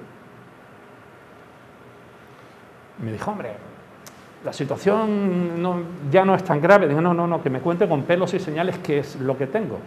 me 3.05 3.13
dijo, 3.13 3.31
hombre, 3.31 3.51
la 4.45 4.53
situación 4.53 5.63
ya 6.11 6.25
no 6.25 6.35
es 6.35 6.45
tan 6.45 6.61
grave. 6.61 6.89
Digo, 6.89 7.01
no, 7.01 7.15
no, 7.15 7.27
no, 7.27 7.43
que 7.43 7.51
me 7.51 7.61
cuente 7.61 7.89
con 7.89 8.03
pelos 8.03 8.33
y 8.35 8.39
señales 8.39 8.79
qué 8.79 8.99
es 8.99 9.21
lo 9.21 9.37
que 9.37 9.47
tengo. 9.47 9.79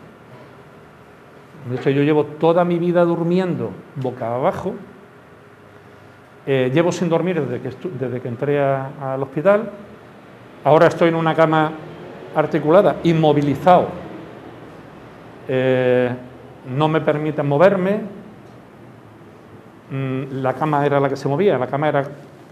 De 1.69 1.75
hecho, 1.75 1.89
yo 1.89 2.03
llevo 2.03 2.23
toda 2.25 2.63
mi 2.63 2.79
vida 2.79 3.03
durmiendo 3.03 3.71
boca 3.95 4.35
abajo. 4.35 4.73
Eh, 6.45 6.71
llevo 6.73 6.91
sin 6.91 7.09
dormir 7.09 7.41
desde 7.41 8.21
que, 8.21 8.27
entré 8.27 8.59
al 8.59 9.21
hospital. 9.21 9.69
Ahora 10.63 10.87
estoy 10.87 11.09
en 11.09 11.15
una 11.15 11.35
cama 11.35 11.71
articulada, 12.35 12.97
inmovilizado. 13.03 13.87
Eh, 15.47 16.09
no 16.75 16.87
me 16.87 17.01
permiten 17.01 17.47
moverme. 17.47 17.99
Mm, 19.91 20.41
la 20.41 20.53
cama 20.53 20.85
era 20.85 20.99
la 20.99 21.09
que 21.09 21.15
se 21.15 21.27
movía, 21.27 21.57
la 21.57 21.67
cama 21.67 21.87
era 21.87 22.03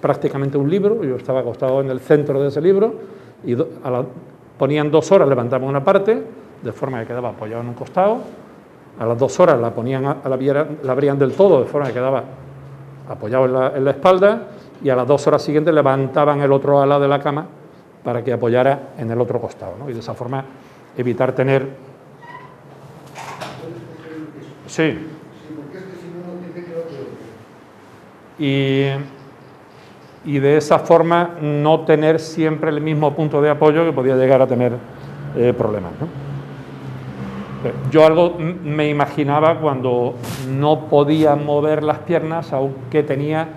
prácticamente 0.02 0.58
un 0.58 0.70
libro, 0.70 1.04
yo 1.04 1.16
estaba 1.16 1.42
acostado 1.42 1.82
en 1.82 1.90
el 1.90 2.00
centro 2.00 2.42
de 2.42 2.48
ese 2.48 2.62
libro 2.62 2.96
y 3.44 3.56
ponían 4.58 4.90
dos 4.90 5.12
horas, 5.12 5.28
levantaban 5.28 5.68
una 5.68 5.84
parte, 5.84 6.24
de 6.62 6.72
forma 6.72 7.02
que 7.02 7.08
quedaba 7.08 7.30
apoyado 7.30 7.62
en 7.62 7.70
un 7.70 7.74
costado, 7.74 8.20
a 9.00 9.06
las 9.06 9.18
dos 9.18 9.40
horas 9.40 9.60
la 9.60 9.72
ponían 9.72 10.06
a, 10.06 10.18
la, 10.28 10.38
la, 10.84 10.92
abrían 10.92 11.20
del 11.20 11.34
todo, 11.34 11.62
de 11.62 11.68
forma 11.68 11.88
que 11.88 11.94
quedaba 11.94 12.24
apoyado 13.10 13.46
en 13.76 13.86
la, 13.86 13.92
espalda, 13.92 14.48
y 14.84 14.90
a 14.90 14.96
las 14.96 15.08
dos 15.08 15.26
horas 15.28 15.42
siguientes 15.42 15.74
levantaban 15.74 16.42
el 16.42 16.52
otro 16.52 16.82
ala 16.82 17.00
de 17.00 17.08
la 17.08 17.20
cama 17.20 17.46
para 18.04 18.24
que 18.24 18.34
apoyara 18.34 18.94
en 18.98 19.12
el 19.12 19.20
otro 19.20 19.40
costado, 19.40 19.74
y 19.88 19.94
de 19.94 20.00
esa 20.00 20.14
forma 20.14 20.44
evitar 20.98 21.34
tener... 21.34 21.68
Sí. 24.68 24.98
Y 28.38 28.90
y 30.26 30.40
de 30.40 30.58
esa 30.58 30.80
forma 30.80 31.36
no 31.42 31.82
tener 31.82 32.20
siempre 32.20 32.70
el 32.72 32.82
mismo 32.82 33.16
punto 33.16 33.42
de 33.42 33.50
apoyo 33.50 33.86
que 33.86 33.92
podía 33.92 34.16
llegar 34.16 34.42
a 34.42 34.48
tener 34.48 34.74
eh, 35.36 35.54
problemas. 35.56 35.92
Yo 37.92 38.06
algo 38.06 38.38
me 38.38 38.90
imaginaba 38.90 39.60
cuando 39.60 40.16
no 40.50 40.88
podía 40.88 41.36
mover 41.36 41.84
las 41.84 42.00
piernas, 42.00 42.54
aunque 42.54 43.04
tenía 43.04 43.48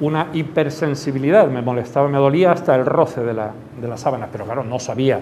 una 0.00 0.28
hipersensibilidad, 0.32 1.48
me 1.48 1.62
molestaba, 1.62 2.08
me 2.08 2.18
dolía 2.18 2.52
hasta 2.52 2.74
el 2.76 2.86
roce 2.86 3.22
de, 3.22 3.34
la, 3.34 3.52
de 3.80 3.88
las 3.88 4.00
sábanas, 4.00 4.28
pero 4.30 4.44
claro, 4.44 4.62
no 4.62 4.78
sabía 4.78 5.20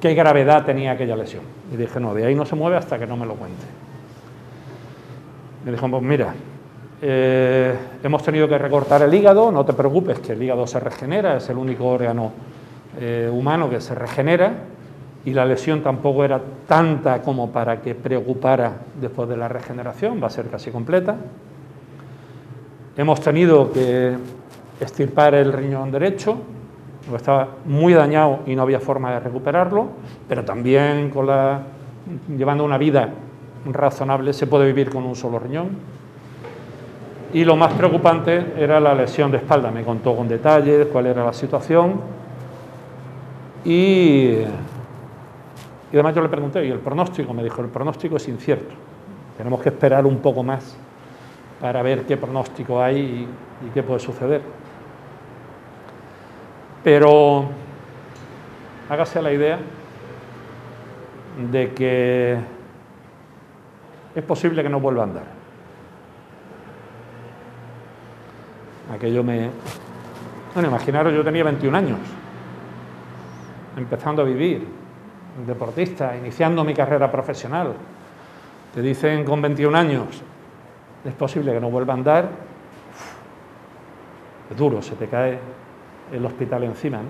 qué 0.00 0.14
gravedad 0.14 0.64
tenía 0.64 0.92
aquella 0.92 1.16
lesión. 1.16 1.42
Y 1.72 1.76
dije, 1.76 1.98
no, 1.98 2.14
de 2.14 2.24
ahí 2.24 2.34
no 2.34 2.46
se 2.46 2.54
mueve 2.54 2.76
hasta 2.76 2.98
que 2.98 3.06
no 3.06 3.16
me 3.16 3.26
lo 3.26 3.34
cuente. 3.34 3.64
Me 5.64 5.72
dijo, 5.72 5.90
pues 5.90 6.02
mira, 6.02 6.34
eh, 7.02 7.74
hemos 8.02 8.22
tenido 8.22 8.48
que 8.48 8.56
recortar 8.56 9.02
el 9.02 9.12
hígado, 9.12 9.50
no 9.50 9.64
te 9.64 9.72
preocupes 9.72 10.20
que 10.20 10.32
el 10.32 10.42
hígado 10.42 10.66
se 10.66 10.78
regenera, 10.78 11.36
es 11.36 11.48
el 11.50 11.58
único 11.58 11.86
órgano 11.86 12.32
eh, 13.00 13.28
humano 13.32 13.68
que 13.68 13.80
se 13.80 13.94
regenera 13.94 14.52
y 15.28 15.34
la 15.34 15.44
lesión 15.44 15.82
tampoco 15.82 16.24
era 16.24 16.40
tanta 16.66 17.20
como 17.20 17.50
para 17.50 17.82
que 17.82 17.94
preocupara 17.94 18.72
después 18.98 19.28
de 19.28 19.36
la 19.36 19.46
regeneración, 19.46 20.22
va 20.22 20.28
a 20.28 20.30
ser 20.30 20.46
casi 20.48 20.70
completa. 20.70 21.16
Hemos 22.96 23.20
tenido 23.20 23.70
que 23.70 24.16
estirpar 24.80 25.34
el 25.34 25.52
riñón 25.52 25.90
derecho, 25.90 26.38
estaba 27.14 27.48
muy 27.66 27.92
dañado 27.92 28.40
y 28.46 28.56
no 28.56 28.62
había 28.62 28.80
forma 28.80 29.12
de 29.12 29.20
recuperarlo, 29.20 29.88
pero 30.26 30.46
también 30.46 31.10
con 31.10 31.26
la, 31.26 31.60
llevando 32.34 32.64
una 32.64 32.78
vida 32.78 33.10
razonable 33.70 34.32
se 34.32 34.46
puede 34.46 34.66
vivir 34.66 34.88
con 34.88 35.04
un 35.04 35.14
solo 35.14 35.38
riñón. 35.38 35.68
Y 37.34 37.44
lo 37.44 37.54
más 37.54 37.74
preocupante 37.74 38.54
era 38.56 38.80
la 38.80 38.94
lesión 38.94 39.30
de 39.30 39.36
espalda, 39.36 39.70
me 39.70 39.82
contó 39.82 40.16
con 40.16 40.26
detalles 40.26 40.86
cuál 40.86 41.06
era 41.06 41.22
la 41.22 41.34
situación 41.34 42.00
y, 43.62 44.38
y 45.90 45.96
además 45.96 46.14
yo 46.14 46.22
le 46.22 46.28
pregunté, 46.28 46.66
¿y 46.66 46.70
el 46.70 46.80
pronóstico? 46.80 47.32
Me 47.32 47.42
dijo, 47.42 47.62
el 47.62 47.68
pronóstico 47.68 48.16
es 48.16 48.28
incierto, 48.28 48.74
tenemos 49.36 49.60
que 49.62 49.70
esperar 49.70 50.04
un 50.04 50.18
poco 50.18 50.42
más 50.42 50.76
para 51.60 51.82
ver 51.82 52.04
qué 52.04 52.16
pronóstico 52.16 52.82
hay 52.82 53.28
y, 53.64 53.70
qué 53.72 53.82
puede 53.82 54.00
suceder. 54.00 54.42
Pero 56.84 57.46
hágase 58.88 59.20
la 59.20 59.32
idea 59.32 59.58
de 61.50 61.72
que 61.72 62.38
es 64.14 64.24
posible 64.24 64.62
que 64.62 64.68
no 64.68 64.80
vuelva 64.80 65.02
a 65.02 65.04
andar. 65.04 65.38
Aquello 68.94 69.22
me... 69.22 69.50
Bueno, 70.54 70.68
imaginaros, 70.70 71.12
yo 71.12 71.22
tenía 71.22 71.44
21 71.44 71.76
años, 71.76 71.98
empezando 73.76 74.22
a 74.22 74.24
vivir, 74.24 74.66
deportista, 75.46 76.16
iniciando 76.16 76.64
mi 76.64 76.74
carrera 76.74 77.10
profesional. 77.10 77.74
Te 78.74 78.82
dicen 78.82 79.24
con 79.24 79.40
21 79.40 79.76
años, 79.76 80.22
es 81.04 81.14
posible 81.14 81.52
que 81.52 81.60
no 81.60 81.70
vuelva 81.70 81.94
a 81.94 81.96
andar, 81.96 82.28
es 84.50 84.56
duro, 84.56 84.82
se 84.82 84.94
te 84.94 85.08
cae 85.08 85.38
el 86.12 86.24
hospital 86.24 86.64
encima. 86.64 87.00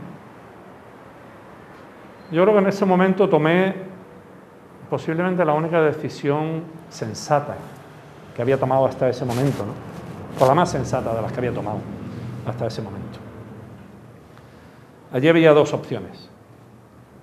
Yo 2.30 2.42
creo 2.42 2.54
que 2.54 2.60
en 2.60 2.66
ese 2.66 2.84
momento 2.84 3.28
tomé 3.28 3.74
posiblemente 4.90 5.44
la 5.44 5.54
única 5.54 5.80
decisión 5.80 6.62
sensata 6.88 7.56
que 8.34 8.42
había 8.42 8.58
tomado 8.58 8.86
hasta 8.86 9.08
ese 9.08 9.24
momento, 9.24 9.64
¿no? 9.64 9.72
o 10.40 10.46
la 10.46 10.54
más 10.54 10.70
sensata 10.70 11.14
de 11.14 11.22
las 11.22 11.32
que 11.32 11.38
había 11.38 11.52
tomado 11.52 11.78
hasta 12.46 12.66
ese 12.66 12.82
momento. 12.82 13.18
Allí 15.12 15.28
había 15.28 15.52
dos 15.52 15.72
opciones. 15.72 16.27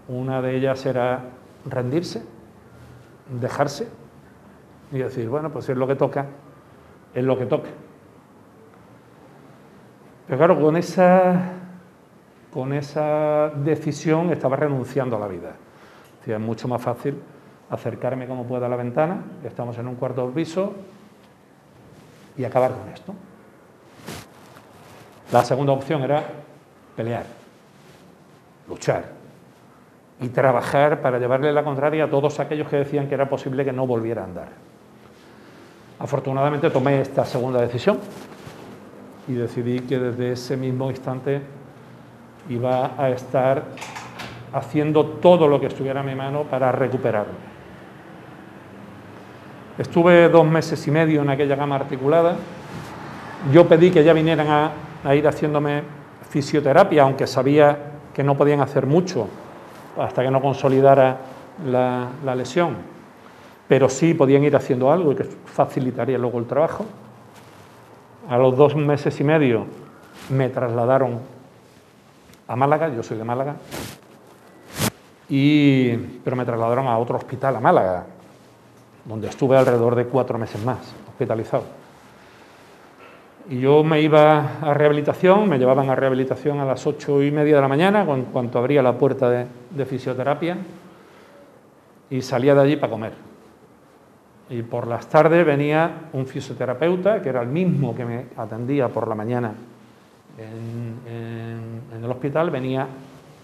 Una 0.08 0.42
de 0.42 0.56
ellas 0.56 0.86
era 0.86 1.22
rendirse, 1.66 2.24
dejarse 3.40 3.88
y 4.92 5.00
decir, 5.00 5.28
bueno, 5.30 5.52
pues 5.52 5.68
es 5.70 5.78
lo 5.78 5.88
que 5.88 5.96
toca, 5.96 6.28
es 7.14 7.24
lo 7.24 7.38
que 7.38 7.46
toca. 7.46 7.70
Pero 10.28 10.38
claro, 10.38 10.60
con 10.60 10.76
esa 10.78 11.52
con 12.52 12.72
esa 12.72 13.50
decisión 13.50 14.32
estaba 14.32 14.56
renunciando 14.56 15.18
a 15.18 15.20
la 15.20 15.28
vida. 15.28 15.56
Es 16.26 16.40
mucho 16.40 16.70
más 16.70 16.82
fácil 16.82 17.22
acercarme 17.70 18.28
como 18.28 18.46
pueda 18.46 18.68
a 18.68 18.70
la 18.70 18.78
ventana, 18.78 19.24
estamos 19.44 19.78
en 19.78 19.88
un 19.88 19.96
cuarto 19.96 20.30
piso, 20.32 20.74
y 22.38 22.46
acabar 22.46 22.72
con 22.72 22.90
esto. 22.94 23.14
La 25.34 25.44
segunda 25.44 25.74
opción 25.74 26.02
era 26.04 26.24
pelear, 26.96 27.26
luchar 28.70 29.25
y 30.22 30.30
trabajar 30.30 31.02
para 31.02 31.20
llevarle 31.20 31.52
la 31.52 31.64
contraria 31.64 32.06
a 32.06 32.10
todos 32.10 32.40
aquellos 32.40 32.68
que 32.70 32.78
decían 32.78 33.08
que 33.08 33.16
era 33.16 33.28
posible 33.28 33.66
que 33.66 33.74
no 33.74 33.86
volviera 33.86 34.22
a 34.22 34.26
andar. 34.26 34.48
Afortunadamente 36.00 36.70
tomé 36.70 37.02
esta 37.02 37.26
segunda 37.26 37.62
decisión 37.62 38.00
y 39.28 39.34
decidí 39.34 39.80
que 39.80 40.00
desde 40.00 40.34
ese 40.34 40.56
mismo 40.58 40.90
instante 40.90 41.42
iba 42.50 42.92
a 42.98 43.10
estar 43.10 43.64
haciendo 44.54 45.06
todo 45.06 45.48
lo 45.48 45.60
que 45.60 45.68
estuviera 45.68 46.02
a 46.02 46.04
mi 46.04 46.16
mano 46.16 46.44
para 46.44 46.72
recuperarme. 46.72 47.56
Estuve 49.78 50.30
dos 50.30 50.46
meses 50.46 50.88
y 50.88 50.92
medio 50.92 51.22
en 51.22 51.30
aquella 51.30 51.58
cama 51.58 51.76
articulada. 51.76 52.38
Yo 53.52 53.68
pedí 53.68 53.92
que 53.92 54.04
ya 54.04 54.14
vinieran 54.14 54.72
a, 55.04 55.16
ir 55.16 55.28
haciéndome 55.28 55.84
fisioterapia, 56.30 57.04
aunque 57.04 57.28
sabía 57.28 57.78
que 58.14 58.24
no 58.24 58.36
podían 58.36 58.62
hacer 58.62 58.86
mucho 58.86 59.28
hasta 59.98 60.24
que 60.24 60.32
no 60.32 60.42
consolidara 60.42 61.18
la, 61.66 62.36
lesión, 62.36 62.78
pero 63.68 63.90
sí 63.90 64.14
podían 64.14 64.44
ir 64.44 64.56
haciendo 64.56 64.92
algo 64.92 65.12
y 65.12 65.16
que 65.16 65.24
facilitaría 65.24 66.18
luego 66.18 66.40
el 66.40 66.46
trabajo. 66.46 66.86
A 68.30 68.38
los 68.38 68.58
dos 68.58 68.76
meses 68.76 69.20
y 69.20 69.24
medio 69.24 69.66
me 70.30 70.50
trasladaron 70.50 71.20
a 72.48 72.56
Málaga, 72.56 72.90
yo 72.90 73.04
soy 73.04 73.18
de 73.18 73.24
Málaga, 73.24 73.56
y, 75.30 75.96
pero 76.24 76.36
me 76.36 76.46
trasladaron 76.46 76.88
a 76.88 76.98
otro 76.98 77.18
hospital, 77.18 77.56
a 77.56 77.60
Málaga, 77.60 78.06
donde 79.06 79.28
estuve 79.28 79.58
alrededor 79.58 79.96
de 79.96 80.06
cuatro 80.06 80.38
meses 80.38 80.64
más, 80.64 80.80
hospitalizado. 81.10 81.85
Y 83.50 83.60
yo 83.60 83.84
me 83.84 84.02
iba 84.02 84.60
a 84.62 84.74
rehabilitación, 84.74 85.48
me 85.48 85.60
llevaban 85.60 85.90
a 85.90 85.96
rehabilitación 85.96 86.60
a 86.60 86.66
las 86.66 86.86
ocho 86.88 87.22
y 87.22 87.32
media 87.32 87.56
de 87.56 87.62
la 87.62 87.68
mañana, 87.68 88.02
en 88.02 88.24
cuanto 88.26 88.58
abría 88.58 88.82
la 88.82 88.98
puerta 88.98 89.30
de, 89.30 89.46
de 89.70 89.86
fisioterapia, 89.86 90.58
y 92.10 92.22
salía 92.22 92.56
de 92.56 92.62
allí 92.62 92.76
para 92.76 92.92
comer. 92.92 93.14
Y 94.50 94.62
por 94.62 94.88
las 94.88 95.08
tardes 95.08 95.46
venía 95.46 96.10
un 96.14 96.26
fisioterapeuta, 96.26 97.22
que 97.22 97.30
era 97.30 97.42
el 97.42 97.48
mismo 97.48 97.96
que 97.96 98.06
me 98.06 98.26
atendía 98.38 98.88
por 98.88 99.08
la 99.08 99.16
mañana 99.16 99.54
en, 100.38 102.04
el 102.04 102.12
hospital, 102.12 102.50
venía 102.50 102.88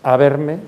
a 0.04 0.18
verme 0.18 0.60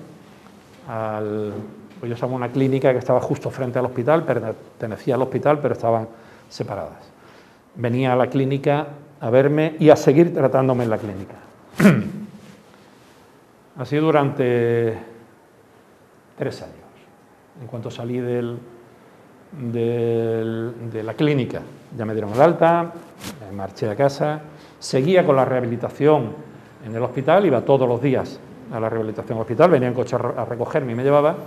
al, 0.87 1.53
pues 1.99 2.09
yo 2.09 2.15
estaba 2.15 2.31
en 2.31 2.37
una 2.37 2.49
clínica 2.49 2.91
que 2.91 2.99
estaba 2.99 3.19
justo 3.21 3.49
frente 3.49 3.79
al 3.79 3.85
hospital, 3.85 4.23
pertenecía 4.23 5.15
al 5.15 5.21
hospital, 5.21 5.59
pero 5.61 5.73
estaban 5.73 6.07
separadas. 6.49 7.11
Venía 7.75 8.13
a 8.13 8.15
la 8.15 8.27
clínica 8.27 8.87
a 9.23 9.29
verme 9.29 9.77
y 9.79 9.89
a 9.89 9.95
seguir 9.95 10.33
tratándome 10.33 10.83
en 10.83 10.89
la 10.89 10.97
clínica. 10.97 11.35
Así 13.77 13.95
durante 13.95 14.97
tres 16.37 16.61
años. 16.61 16.75
En 17.61 17.67
cuanto 17.67 17.89
salí 17.89 18.19
del, 18.19 18.59
de 19.71 21.03
la 21.03 21.13
clínica, 21.13 21.61
ya 21.97 22.05
me 22.05 22.13
dieron 22.13 22.33
el 22.33 22.41
alta, 22.41 22.91
me 23.49 23.55
marché 23.55 23.89
a 23.89 23.95
casa, 23.95 24.41
Seguía 24.83 25.25
con 25.25 25.37
la 25.37 25.45
rehabilitación 25.45 26.31
en 26.85 26.93
el 26.93 27.01
hospital, 27.01 27.45
iba 27.45 27.61
todos 27.61 27.87
los 27.87 28.01
días 28.01 28.37
a 28.73 28.81
la 28.81 28.89
rehabilitación 28.89 29.39
hospital, 29.39 29.71
venía 29.71 29.87
en 29.87 29.93
coche 29.93 30.17
a 30.17 30.43
recogerme 30.43 30.91
y 30.91 30.95
me 30.95 31.03
llevaba, 31.03 31.37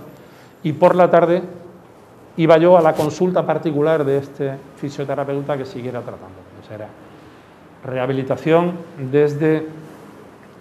y 0.63 0.73
por 0.73 0.95
la 0.95 1.11
tarde 1.11 1.43
iba 2.37 2.57
yo 2.57 2.75
a 2.75 2.81
la 2.81 2.93
consulta 2.93 3.45
particular 3.45 4.03
de 4.03 4.17
este 4.17 4.53
fisioterapeuta 4.77 5.55
que 5.55 5.65
siguiera 5.65 6.01
sea, 6.67 6.75
era 6.75 6.87
rehabilitación 7.83 8.73
desde 9.11 9.67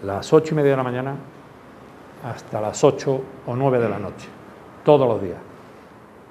las 0.04 0.32
ocho 0.32 0.54
y 0.54 0.56
media 0.56 0.72
de 0.72 0.76
la 0.76 0.82
mañana 0.82 1.14
hasta 2.24 2.60
las 2.60 2.82
ocho 2.84 3.22
o 3.46 3.56
nueve 3.56 3.78
de 3.78 3.88
la 3.88 3.98
noche, 3.98 4.28
todos 4.84 5.06
los 5.06 5.20
días, 5.20 5.38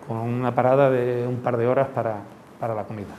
con 0.08 0.18
una 0.18 0.54
parada 0.54 0.90
de 0.90 1.26
un 1.28 1.38
par 1.38 1.58
de 1.58 1.68
horas 1.68 1.88
para, 1.90 2.18
para 2.60 2.76
la 2.76 2.84
comida. 2.84 3.16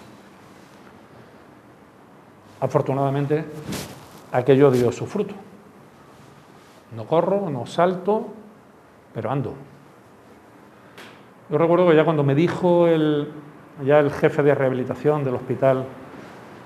Afortunadamente, 2.61 3.45
aquello 4.33 4.71
dio 4.71 4.91
su 4.93 5.07
fruto. 5.07 5.35
No 6.95 7.05
corro, 7.05 7.51
no 7.51 7.67
salto, 7.67 8.29
pero 9.13 9.31
ando. 9.31 9.55
Yo 11.51 11.59
recuerdo 11.59 11.89
que 11.89 11.97
ya 11.97 12.05
cuando 12.05 12.25
me 12.25 12.35
dijo 12.35 12.87
el, 12.87 13.31
ya 13.85 14.01
el 14.01 14.11
jefe 14.11 14.43
de 14.43 14.55
rehabilitación 14.55 15.23
del 15.23 15.35
hospital 15.35 15.85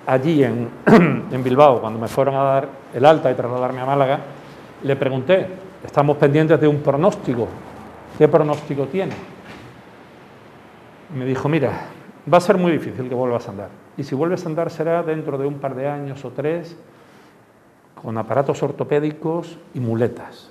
allí 0.07 0.43
en, 0.45 1.43
Bilbao, 1.43 1.81
cuando 1.81 1.99
me 1.99 2.09
fueron 2.09 2.35
a 2.35 2.43
dar 2.43 2.69
el 2.95 3.05
alta 3.05 3.31
y 3.31 3.35
trasladarme 3.35 3.81
a 3.81 3.87
Málaga, 3.87 4.21
le 4.83 4.97
pregunté, 4.97 5.47
estamos 5.85 6.17
pendientes 6.17 6.61
de 6.61 6.69
un 6.69 6.81
pronóstico, 6.81 7.49
¿qué 8.19 8.29
pronóstico 8.29 8.87
tiene? 8.87 9.15
Me 11.15 11.25
dijo, 11.25 11.49
mira, 11.49 11.73
va 12.33 12.39
a 12.39 12.41
ser 12.41 12.57
muy 12.57 12.73
difícil 12.73 13.09
que 13.09 13.15
vuelvas 13.15 13.47
a 13.49 13.51
andar. 13.51 13.69
Y 13.97 14.05
si 14.05 14.15
vuelves 14.15 14.45
a 14.45 14.49
andar 14.49 14.71
será 14.71 15.03
dentro 15.03 15.37
de 15.37 15.47
un 15.47 15.59
par 15.59 15.75
de 15.75 15.89
años 15.89 16.25
o 16.25 16.31
tres, 16.31 16.77
con 18.01 18.17
aparatos 18.17 18.63
ortopédicos 18.63 19.59
y 19.75 19.81
muletas. 19.81 20.51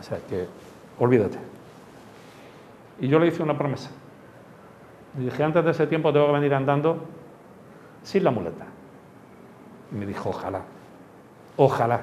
O 0.00 0.02
sea 0.02 0.18
que 0.28 0.46
olvídate. 0.98 1.38
Y 3.00 3.08
yo 3.08 3.18
le 3.18 3.26
hice 3.26 3.42
una 3.42 3.58
promesa. 3.58 3.90
Le 5.18 5.26
dije, 5.26 5.42
antes 5.42 5.64
de 5.64 5.70
ese 5.72 5.86
tiempo 5.86 6.12
tengo 6.12 6.26
que 6.26 6.32
venir 6.32 6.54
andando 6.54 7.04
sin 8.04 8.22
la 8.22 8.30
muleta. 8.30 8.66
Y 9.90 9.96
me 9.96 10.06
dijo, 10.06 10.28
ojalá, 10.30 10.62
ojalá. 11.56 12.00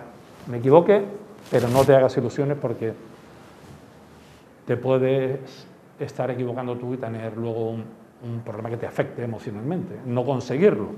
Me 0.47 0.57
equivoque, 0.57 1.05
pero 1.49 1.69
no 1.69 1.85
te 1.85 1.95
hagas 1.95 2.17
ilusiones 2.17 2.57
porque 2.59 2.93
te 4.65 4.75
puedes 4.75 5.67
estar 5.99 6.29
equivocando 6.31 6.75
tú 6.75 6.93
y 6.93 6.97
tener 6.97 7.37
luego 7.37 7.69
un, 7.69 8.41
problema 8.45 8.69
que 8.69 8.77
te 8.77 8.85
afecte 8.85 9.23
emocionalmente, 9.23 9.99
no 10.05 10.25
conseguirlo. 10.25 10.89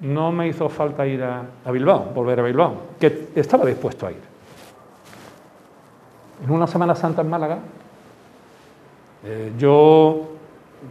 No 0.00 0.30
me 0.30 0.48
hizo 0.48 0.68
falta 0.68 1.06
ir 1.06 1.22
a, 1.22 1.46
Bilbao, 1.72 2.12
volver 2.14 2.40
a 2.40 2.42
Bilbao, 2.42 2.74
que 3.00 3.30
estaba 3.34 3.64
dispuesto 3.64 4.06
a 4.06 4.12
ir. 4.12 4.20
En 6.44 6.50
una 6.50 6.66
Semana 6.66 6.94
Santa 6.94 7.22
en 7.22 7.30
Málaga, 7.30 7.58
eh, 9.24 9.52
yo, 9.58 10.35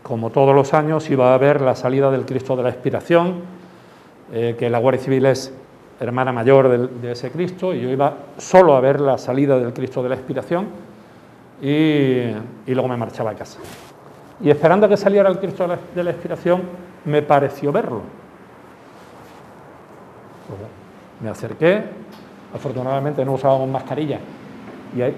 como 0.04 0.30
todos 0.30 0.56
los 0.56 0.74
años, 0.74 1.10
iba 1.10 1.34
a 1.34 1.38
ver 1.38 1.62
la 1.62 1.76
salida 1.76 2.12
del 2.12 2.26
Cristo 2.26 2.56
de 2.56 2.64
la 2.64 2.70
Expiración, 2.70 3.42
eh, 4.34 4.56
que 4.58 4.70
la 4.70 4.80
Guardia 4.80 5.02
Civil 5.02 5.26
es 5.26 5.54
hermana 6.00 6.32
mayor 6.32 6.90
de, 6.90 7.12
ese 7.12 7.32
Cristo, 7.32 7.74
y 7.74 7.82
yo 7.82 7.90
iba 7.90 8.18
solo 8.38 8.76
a 8.76 8.82
ver 8.82 9.00
la 9.00 9.18
salida 9.18 9.58
del 9.58 9.74
Cristo 9.74 10.04
de 10.04 10.10
la 10.10 10.16
Expiración 10.16 10.68
y, 11.62 12.32
luego 12.68 12.88
me 12.88 12.98
marchaba 12.98 13.32
a 13.32 13.36
casa 13.36 13.60
y 14.42 14.50
esperando 14.50 14.90
que 14.90 14.98
saliera 14.98 15.30
el 15.30 15.40
Cristo 15.40 15.68
de 15.96 16.04
la 16.04 16.12
expiración, 16.12 16.64
me 17.06 17.22
pareció 17.22 17.72
verlo. 17.72 18.02
Me 21.22 21.30
acerqué, 21.30 21.84
afortunadamente 22.54 23.24
no 23.24 23.34
usábamos 23.34 23.70
mascarilla 23.70 24.20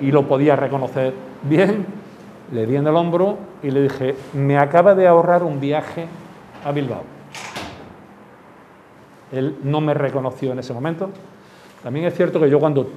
y, 0.02 0.12
lo 0.12 0.28
podía 0.28 0.56
reconocer 0.56 1.14
bien, 1.44 1.86
le 2.52 2.66
di 2.66 2.76
en 2.76 2.88
el 2.88 2.96
hombro 2.96 3.38
y 3.64 3.72
le 3.72 3.82
dije, 3.84 4.16
me 4.34 4.58
acaba 4.58 4.96
de 4.96 5.08
ahorrar 5.08 5.44
un 5.44 5.60
viaje 5.60 6.08
a 6.66 6.72
Bilbao. 6.72 7.04
Él 9.32 9.58
no 9.64 9.82
me 9.82 9.94
reconoció 9.94 10.54
en 10.54 10.60
ese 10.60 10.74
momento. 10.74 11.10
También 11.84 12.06
es 12.06 12.16
cierto 12.16 12.40
que 12.40 12.50
yo 12.50 12.60
cuando 12.60 12.90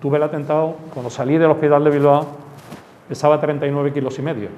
tuve 0.00 0.16
el 0.16 0.22
atentado, 0.22 0.76
cuando 0.92 1.10
salí 1.10 1.36
del 1.38 1.50
hospital 1.50 1.84
de 1.84 1.90
Bilbao, 1.90 2.26
pesaba 3.08 3.38
39 3.38 3.92
kilos 3.92 4.18
y 4.18 4.22
medio 4.22 4.48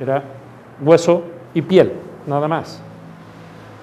era 0.00 0.22
hueso 0.80 1.22
y 1.54 1.62
piel, 1.62 1.92
nada 2.26 2.48
más. 2.48 2.80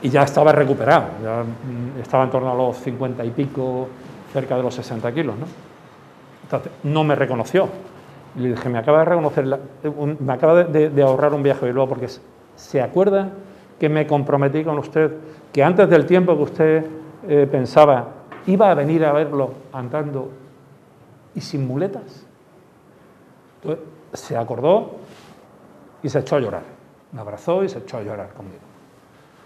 Y 0.02 0.10
ya 0.10 0.24
estaba 0.24 0.52
recuperado, 0.52 1.06
mm, 1.06 2.02
estaba 2.02 2.26
en 2.26 2.30
torno 2.30 2.52
a 2.52 2.56
los 2.56 2.78
50 2.78 3.24
y 3.26 3.30
pico, 3.32 3.88
cerca 4.32 4.58
de 4.58 4.64
los 4.64 4.76
60 4.76 5.12
kilos. 5.14 5.36
¿no? 5.38 5.46
Entonces, 6.44 6.72
no 6.84 7.04
me 7.04 7.16
reconoció. 7.16 7.70
Y 8.36 8.40
le 8.40 8.50
dije, 8.50 8.70
me 8.70 8.80
acaba 8.80 9.00
de 9.00 9.06
reconocer, 9.06 9.60
me 10.20 10.34
acaba 10.34 10.64
de, 10.64 11.04
ahorrar 11.04 11.34
un 11.34 11.44
viaje 11.44 11.70
y 11.70 11.72
luego 11.72 11.90
porque 11.90 12.08
se 12.56 12.82
acuerda 12.82 13.30
que 13.80 13.90
me 13.90 14.08
comprometí 14.08 14.64
con 14.64 14.80
usted, 14.80 15.12
que 15.52 15.64
antes 15.64 15.90
del 15.90 16.06
tiempo 16.06 16.36
que 16.36 16.44
usted 16.44 16.86
eh, 17.28 17.48
pensaba 17.50 18.08
iba 18.48 18.72
a 18.72 18.74
venir 18.74 19.06
a 19.06 19.14
verlo 19.14 19.52
andando 19.72 20.30
y 21.36 21.42
sin 21.42 21.68
muletas. 21.68 22.26
Entonces, 23.62 23.86
se 24.14 24.38
acordó 24.38 24.92
y 26.02 26.10
se 26.10 26.20
echó 26.20 26.36
a 26.36 26.40
llorar. 26.40 26.64
Me 27.12 27.22
abrazó 27.22 27.64
y 27.64 27.70
se 27.70 27.80
echó 27.80 27.98
a 27.98 28.04
llorar 28.04 28.30
conmigo. 28.34 28.60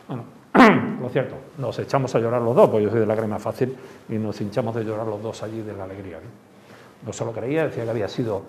Bueno, 0.08 0.24
lo 1.02 1.10
cierto, 1.10 1.36
nos 1.58 1.78
echamos 1.80 2.14
a 2.16 2.20
llorar 2.20 2.42
los 2.42 2.56
dos, 2.56 2.70
porque 2.70 2.86
yo 2.86 2.90
soy 2.90 3.02
de 3.02 3.06
la 3.06 3.16
crema 3.16 3.40
fácil 3.40 3.76
y 4.10 4.14
nos 4.14 4.40
hinchamos 4.42 4.74
de 4.76 4.84
llorar 4.84 5.06
los 5.06 5.22
dos 5.22 5.44
allí 5.44 5.62
de 5.62 5.74
la 5.74 5.84
alegría. 5.84 6.20
No 7.06 7.14
se 7.14 7.26
lo 7.26 7.32
creía, 7.32 7.66
decía 7.66 7.84
que 7.84 7.90
había 7.90 8.08
sido 8.08 8.44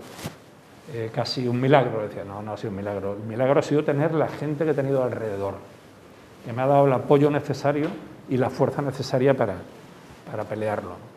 eh, 0.92 1.10
casi 1.14 1.46
un 1.46 1.60
milagro. 1.60 2.02
Decía, 2.02 2.24
no, 2.24 2.42
no 2.42 2.52
ha 2.52 2.56
sido 2.56 2.70
un 2.70 2.76
milagro. 2.76 3.14
El 3.14 3.28
milagro 3.28 3.60
ha 3.60 3.62
sido 3.62 3.84
tener 3.84 4.14
la 4.14 4.28
gente 4.28 4.64
que 4.64 4.70
he 4.70 4.74
tenido 4.74 5.02
alrededor, 5.02 5.54
que 6.44 6.52
me 6.52 6.62
ha 6.62 6.66
dado 6.66 6.86
el 6.86 6.92
apoyo 6.92 7.30
necesario 7.30 7.88
y 8.28 8.36
la 8.36 8.50
fuerza 8.50 8.82
necesaria 8.82 9.34
para, 9.34 9.56
para 10.30 10.44
pelearlo. 10.44 11.08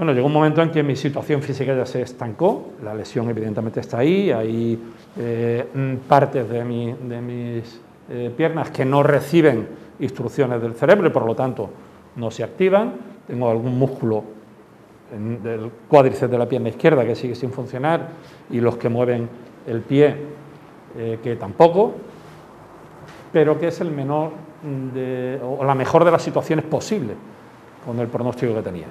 Bueno, 0.00 0.14
llegó 0.14 0.28
un 0.28 0.32
momento 0.32 0.62
en 0.62 0.70
que 0.70 0.82
mi 0.82 0.96
situación 0.96 1.42
física 1.42 1.76
ya 1.76 1.84
se 1.84 2.00
estancó, 2.00 2.70
la 2.82 2.94
lesión 2.94 3.28
evidentemente 3.28 3.80
está 3.80 3.98
ahí, 3.98 4.30
hay 4.30 4.82
eh, 5.18 5.68
mm, 5.74 6.08
partes 6.08 6.48
de, 6.48 6.64
mis 6.64 7.80
eh, 8.08 8.32
piernas 8.34 8.70
que 8.70 8.86
no 8.86 9.02
reciben 9.02 9.68
instrucciones 9.98 10.62
del 10.62 10.72
cerebro 10.72 11.06
y 11.06 11.10
por 11.10 11.26
lo 11.26 11.34
tanto 11.34 11.68
no 12.16 12.30
se 12.30 12.42
activan, 12.42 12.94
tengo 13.26 13.50
algún 13.50 13.78
músculo 13.78 14.24
del 15.10 15.70
cuádriceps 15.88 16.30
de 16.30 16.38
la 16.38 16.48
pierna 16.48 16.68
izquierda 16.68 17.04
que 17.04 17.14
sigue 17.14 17.34
sin 17.34 17.50
funcionar 17.50 18.08
y 18.50 18.60
los 18.60 18.76
que 18.76 18.88
mueven 18.88 19.28
el 19.66 19.80
pie 19.80 20.14
eh, 20.96 21.18
que 21.22 21.36
tampoco, 21.36 21.94
pero 23.32 23.58
que 23.58 23.68
es 23.68 23.80
el 23.80 23.90
menor 23.90 24.32
o 25.42 25.64
la 25.64 25.74
mejor 25.74 26.04
de 26.04 26.10
las 26.10 26.22
situaciones 26.22 26.64
posibles 26.64 27.16
con 27.84 27.98
el 27.98 28.08
pronóstico 28.08 28.54
que 28.54 28.62
tenía. 28.62 28.86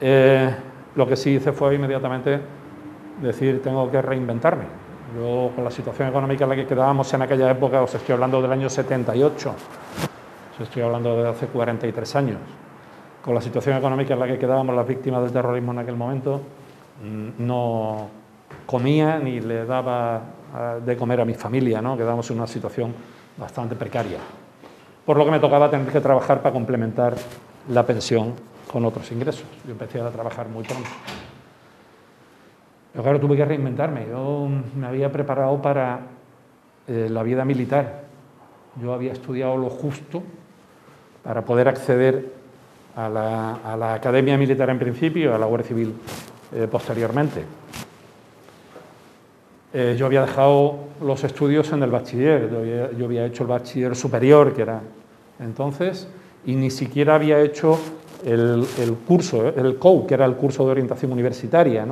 Eh, 0.00 0.54
lo 0.94 1.06
que 1.06 1.16
sí 1.16 1.30
hice 1.30 1.52
fue 1.52 1.74
inmediatamente 1.74 2.40
decir, 3.20 3.62
tengo 3.62 3.90
que 3.90 4.00
reinventarme. 4.02 4.64
Yo, 5.16 5.50
con 5.54 5.64
la 5.64 5.70
situación 5.70 6.08
económica 6.08 6.44
en 6.44 6.50
la 6.50 6.56
que 6.56 6.66
quedábamos 6.66 7.12
en 7.14 7.22
aquella 7.22 7.50
época, 7.50 7.82
os 7.82 7.94
estoy 7.94 8.12
hablando 8.12 8.42
del 8.42 8.52
año 8.52 8.68
78, 8.68 9.54
os 10.54 10.60
estoy 10.60 10.82
hablando 10.82 11.22
de 11.22 11.28
hace 11.28 11.46
43 11.46 12.16
años, 12.16 12.38
con 13.28 13.34
la 13.34 13.42
situación 13.42 13.76
económica 13.76 14.14
en 14.14 14.20
la 14.20 14.26
que 14.26 14.38
quedábamos 14.38 14.74
las 14.74 14.88
víctimas 14.88 15.22
del 15.22 15.30
terrorismo 15.30 15.72
en 15.72 15.80
aquel 15.80 15.96
momento, 15.96 16.40
mm, 17.04 17.44
no 17.46 18.08
comía 18.64 19.18
ni 19.18 19.38
le 19.38 19.66
daba 19.66 20.22
de 20.82 20.96
comer 20.96 21.20
a 21.20 21.26
mi 21.26 21.34
familia, 21.34 21.82
¿no? 21.82 21.94
quedábamos 21.94 22.30
en 22.30 22.38
una 22.38 22.46
situación 22.46 22.94
bastante 23.36 23.76
precaria. 23.76 24.16
Por 25.04 25.18
lo 25.18 25.26
que 25.26 25.30
me 25.30 25.40
tocaba 25.40 25.70
tener 25.70 25.92
que 25.92 26.00
trabajar 26.00 26.40
para 26.40 26.54
complementar 26.54 27.16
la 27.68 27.84
pensión 27.84 28.32
con 28.72 28.86
otros 28.86 29.12
ingresos. 29.12 29.44
Yo 29.66 29.72
empecé 29.72 30.00
a 30.00 30.08
trabajar 30.08 30.48
muy 30.48 30.64
pronto. 30.64 30.88
Pero 32.92 33.02
claro, 33.02 33.20
tuve 33.20 33.36
que 33.36 33.44
reinventarme. 33.44 34.06
Yo 34.08 34.48
me 34.74 34.86
había 34.86 35.12
preparado 35.12 35.60
para 35.60 36.00
eh, 36.86 37.08
la 37.10 37.22
vida 37.22 37.44
militar. 37.44 38.04
Yo 38.80 38.94
había 38.94 39.12
estudiado 39.12 39.58
lo 39.58 39.68
justo 39.68 40.22
para 41.22 41.44
poder 41.44 41.68
acceder 41.68 42.37
a 42.98 43.76
la, 43.76 43.94
Academia 43.94 44.36
Militar 44.36 44.70
en 44.70 44.78
principio, 44.78 45.34
a 45.34 45.38
la 45.38 45.46
Guardia 45.46 45.68
Civil 45.68 45.94
eh, 46.52 46.66
posteriormente. 46.70 47.44
Eh, 49.72 49.94
yo 49.96 50.06
había 50.06 50.22
dejado 50.22 50.78
los 51.02 51.22
estudios 51.22 51.70
en 51.72 51.82
el 51.82 51.90
bachiller, 51.90 52.50
yo 52.96 53.04
había, 53.04 53.26
hecho 53.26 53.44
el 53.44 53.48
bachiller 53.48 53.94
superior, 53.94 54.54
que 54.54 54.62
era 54.62 54.80
entonces, 55.38 56.08
y 56.44 56.54
ni 56.56 56.70
siquiera 56.70 57.14
había 57.14 57.40
hecho 57.40 57.78
el, 58.24 58.66
curso, 59.06 59.48
el 59.48 59.76
COU, 59.76 60.06
que 60.06 60.14
era 60.14 60.24
el 60.24 60.34
curso 60.34 60.64
de 60.64 60.72
orientación 60.72 61.12
universitaria, 61.12 61.86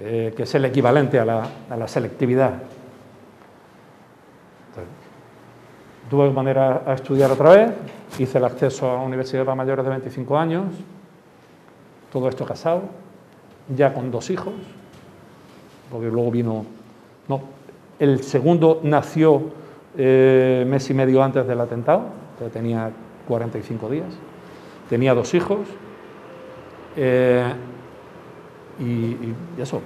eh, 0.00 0.32
que 0.36 0.42
es 0.44 0.54
el 0.54 0.64
equivalente 0.66 1.18
a 1.18 1.24
la, 1.24 1.88
selectividad. 1.88 2.62
Tuve 6.08 6.28
que 6.28 6.34
poner 6.34 6.58
a, 6.58 6.94
estudiar 6.94 7.30
otra 7.30 7.50
vez, 7.50 7.72
hice 8.18 8.38
el 8.38 8.44
acceso 8.44 8.90
a 8.90 8.94
la 8.94 9.02
universidad 9.02 9.44
para 9.44 9.54
mayores 9.54 9.84
de 9.84 9.90
25 9.90 10.38
años, 10.38 10.64
todo 12.12 12.28
esto 12.28 12.44
casado, 12.44 12.82
ya 13.74 13.92
con 13.92 14.10
dos 14.10 14.30
hijos, 14.30 14.54
porque 15.90 16.08
luego 16.08 16.30
vino, 16.30 16.64
no, 17.28 17.40
el 17.98 18.22
segundo 18.22 18.80
nació 18.82 19.42
eh, 19.96 20.64
mes 20.66 20.88
y 20.90 20.94
medio 20.94 21.22
antes 21.22 21.46
del 21.46 21.60
atentado, 21.60 22.04
tenía 22.52 22.90
45 23.26 23.90
días 23.90 24.14
tenía 24.88 25.14
dos 25.14 25.34
hijos 25.34 25.60
eh, 26.96 27.52
y, 28.80 29.60
eso, 29.60 29.82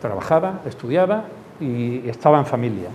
trabajaba, 0.00 0.60
estudiaba 0.66 1.24
y 1.60 2.08
estaba 2.08 2.38
en 2.38 2.46
familia. 2.46 2.88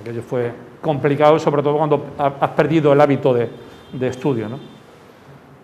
Aquello 0.00 0.22
fue 0.22 0.52
complicado, 0.84 1.38
sobre 1.38 1.62
todo 1.62 1.78
cuando 1.78 2.06
has 2.18 2.50
perdido 2.50 2.92
el 2.92 3.00
hábito 3.00 3.32
de, 3.34 3.48
estudio. 4.06 4.46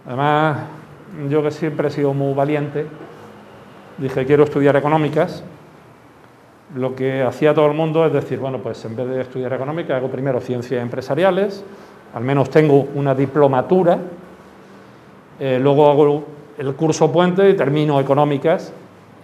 Además, 0.06 0.58
yo 1.28 1.42
que 1.42 1.50
siempre 1.50 1.88
he 1.88 1.90
sido 1.90 2.14
muy 2.14 2.32
valiente, 2.32 2.86
dije 3.98 4.24
quiero 4.24 4.44
estudiar 4.44 4.76
económicas. 4.76 5.44
Lo 6.74 6.94
que 6.94 7.22
hacía 7.22 7.52
todo 7.52 7.66
el 7.66 7.74
mundo 7.74 8.06
es 8.06 8.12
decir, 8.12 8.38
bueno, 8.38 8.58
pues 8.58 8.84
en 8.84 8.96
vez 8.96 9.08
de 9.08 9.20
estudiar 9.20 9.52
económicas, 9.52 9.96
hago 9.96 10.08
primero 10.08 10.40
ciencias 10.40 10.80
empresariales, 10.82 11.64
al 12.14 12.22
menos 12.22 12.48
tengo 12.48 12.88
una 12.94 13.14
diplomatura 13.14 13.98
eh, 15.40 15.58
luego 15.58 15.90
hago 15.90 16.24
el 16.58 16.74
curso 16.74 17.10
puente 17.10 17.48
y 17.48 17.54
termino 17.54 17.98
económicas 17.98 18.70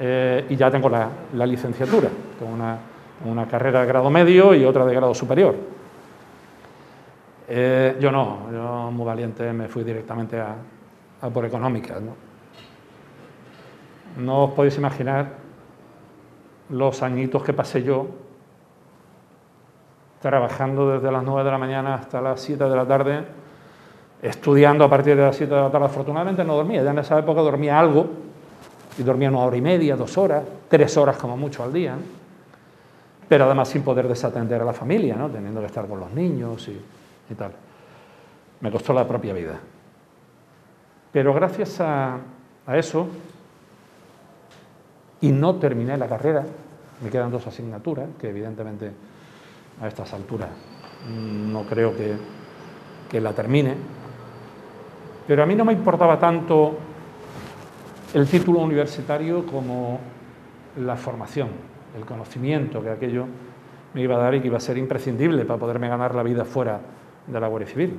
eh, 0.00 0.46
y 0.48 0.56
ya 0.56 0.70
tengo 0.70 0.88
la, 0.88 1.10
licenciatura, 1.46 2.08
con 2.38 3.28
una, 3.30 3.46
carrera 3.46 3.82
de 3.82 3.86
grado 3.86 4.08
medio 4.08 4.54
y 4.54 4.64
otra 4.64 4.86
de 4.86 4.94
grado 4.94 5.14
superior. 5.14 5.54
Eh, 7.48 7.96
yo 8.00 8.10
no, 8.10 8.50
yo 8.52 8.90
muy 8.90 9.06
valiente 9.06 9.52
me 9.52 9.68
fui 9.68 9.84
directamente 9.84 10.40
a, 10.40 10.56
por 11.32 11.44
económicas. 11.44 12.00
No 14.16 14.44
os 14.44 14.52
podéis 14.52 14.76
imaginar 14.78 15.28
los 16.70 17.02
añitos 17.02 17.42
que 17.42 17.52
pasé 17.52 17.82
yo 17.82 18.08
trabajando 20.20 20.90
desde 20.92 21.12
las 21.12 21.22
9 21.22 21.44
de 21.44 21.50
la 21.50 21.58
mañana 21.58 21.94
hasta 21.94 22.20
las 22.20 22.40
7 22.40 22.64
de 22.64 22.76
la 22.76 22.86
tarde, 22.86 23.24
estudiando 24.22 24.84
a 24.84 24.90
partir 24.90 25.14
de 25.14 25.22
las 25.22 25.36
7 25.36 25.54
de 25.54 25.60
la 25.60 25.70
tarde. 25.70 25.86
Afortunadamente 25.86 26.42
no 26.44 26.56
dormía, 26.56 26.82
ya 26.82 26.90
en 26.90 26.98
esa 26.98 27.18
época 27.18 27.42
dormía 27.42 27.78
algo, 27.78 28.06
y 28.98 29.02
dormía 29.02 29.28
una 29.28 29.40
hora 29.40 29.56
y 29.56 29.60
media, 29.60 29.94
dos 29.94 30.16
horas, 30.16 30.42
tres 30.68 30.96
horas 30.96 31.16
como 31.16 31.36
mucho 31.36 31.62
al 31.62 31.72
día, 31.72 31.94
pero 33.28 33.44
además 33.44 33.68
sin 33.68 33.82
poder 33.82 34.08
desatender 34.08 34.62
a 34.62 34.64
la 34.64 34.72
familia, 34.72 35.16
¿no? 35.16 35.28
teniendo 35.28 35.60
que 35.60 35.66
estar 35.66 35.86
con 35.86 36.00
los 36.00 36.12
niños 36.12 36.66
y, 36.68 36.80
tal. 37.34 37.52
Me 38.60 38.70
costó 38.70 38.92
la 38.92 39.06
propia 39.06 39.32
vida. 39.32 39.58
Pero 41.12 41.32
gracias 41.32 41.80
a, 41.80 42.18
eso, 42.74 43.08
y 45.20 45.30
no 45.30 45.56
terminé 45.56 45.96
la 45.96 46.08
carrera, 46.08 46.44
me 47.02 47.10
quedan 47.10 47.30
dos 47.30 47.46
asignaturas, 47.46 48.08
que 48.18 48.28
evidentemente 48.28 48.92
a 49.80 49.88
estas 49.88 50.12
alturas 50.12 50.50
no 51.08 51.64
creo 51.64 51.96
que, 51.96 52.16
que 53.08 53.20
la 53.20 53.32
termine, 53.32 53.74
pero 55.26 55.42
a 55.42 55.46
mí 55.46 55.54
no 55.54 55.64
me 55.64 55.72
importaba 55.72 56.18
tanto 56.18 56.76
el 58.14 58.26
título 58.28 58.60
universitario 58.60 59.46
como 59.46 60.00
la 60.78 60.96
formación, 60.96 61.48
el 61.96 62.04
conocimiento 62.04 62.82
que 62.82 62.90
aquello 62.90 63.26
me 63.94 64.02
iba 64.02 64.16
a 64.16 64.18
dar 64.18 64.34
y 64.34 64.40
que 64.40 64.48
iba 64.48 64.58
a 64.58 64.60
ser 64.60 64.76
imprescindible 64.76 65.44
para 65.44 65.58
poderme 65.58 65.88
ganar 65.88 66.14
la 66.14 66.22
vida 66.22 66.44
fuera 66.44 66.80
de 67.26 67.40
la 67.40 67.48
Guardia 67.48 67.68
Civil. 67.68 67.98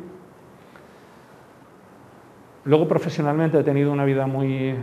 Luego 2.65 2.87
profesionalmente 2.87 3.59
he 3.59 3.63
tenido 3.63 3.91
una 3.91 4.03
vida 4.03 4.27
muy 4.27 4.75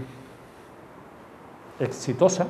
exitosa, 1.79 2.47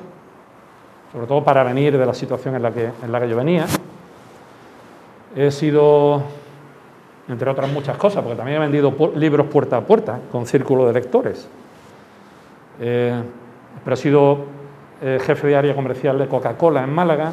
sobre 1.11 1.27
todo 1.27 1.43
para 1.43 1.63
venir 1.63 1.97
de 1.97 2.05
la 2.05 2.13
situación 2.13 2.55
en 2.55 2.61
la 2.61 2.71
que, 2.71 2.89
en 3.03 3.11
la 3.11 3.19
que 3.19 3.29
yo 3.29 3.35
venía. 3.35 3.65
He 5.35 5.51
sido, 5.51 6.23
entre 7.27 7.49
otras 7.49 7.69
muchas 7.71 7.97
cosas, 7.97 8.23
porque 8.23 8.37
también 8.37 8.57
he 8.57 8.59
vendido 8.61 8.93
libros 9.15 9.47
puerta 9.47 9.77
a 9.77 9.81
puerta 9.81 10.19
con 10.31 10.45
círculo 10.45 10.87
de 10.87 10.93
lectores. 10.93 11.49
Eh, 12.79 13.21
pero 13.83 13.93
he 13.93 13.97
sido 13.97 14.45
eh, 15.01 15.19
jefe 15.21 15.47
de 15.47 15.55
área 15.57 15.75
comercial 15.75 16.17
de 16.17 16.27
Coca-Cola 16.27 16.83
en 16.83 16.93
Málaga, 16.93 17.31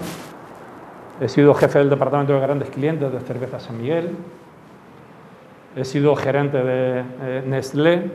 he 1.21 1.29
sido 1.29 1.55
jefe 1.55 1.79
del 1.79 1.91
departamento 1.91 2.33
de 2.33 2.41
grandes 2.41 2.71
clientes 2.71 3.13
de 3.13 3.21
Cerveza 3.21 3.61
San 3.61 3.81
Miguel, 3.81 4.11
he 5.77 5.85
sido 5.85 6.15
gerente 6.17 6.59
de 6.63 7.05
eh, 7.23 7.43
Nestlé 7.47 8.11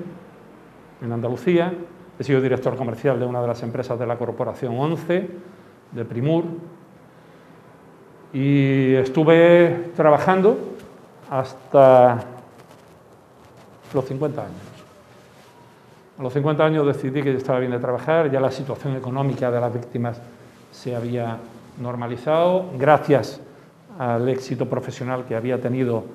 en 1.01 1.11
Andalucía, 1.11 1.73
he 2.19 2.23
sido 2.23 2.41
director 2.41 2.75
comercial 2.75 3.19
de 3.19 3.25
una 3.25 3.41
de 3.41 3.47
las 3.47 3.61
empresas 3.63 3.97
de 3.99 4.07
la 4.07 4.17
Corporación 4.17 4.77
11, 4.77 5.29
de 5.91 6.05
Primur, 6.05 6.45
y 8.33 8.93
estuve 8.95 9.91
trabajando 9.95 10.57
hasta 11.29 12.23
los 13.93 14.05
50 14.05 14.41
años. 14.41 14.77
A 16.19 16.23
los 16.23 16.33
50 16.33 16.65
años 16.65 16.87
decidí 16.87 17.21
que 17.21 17.33
estaba 17.35 17.59
bien 17.59 17.71
de 17.71 17.79
trabajar, 17.79 18.31
ya 18.31 18.39
la 18.39 18.51
situación 18.51 18.95
económica 18.95 19.51
de 19.51 19.61
las 19.61 19.73
víctimas 19.73 20.19
se 20.71 20.95
había 20.95 21.37
normalizado, 21.79 22.71
gracias 22.77 23.39
al 23.99 24.27
éxito 24.27 24.67
profesional 24.67 25.25
que 25.25 25.35
había 25.35 25.61
tenido, 25.61 26.05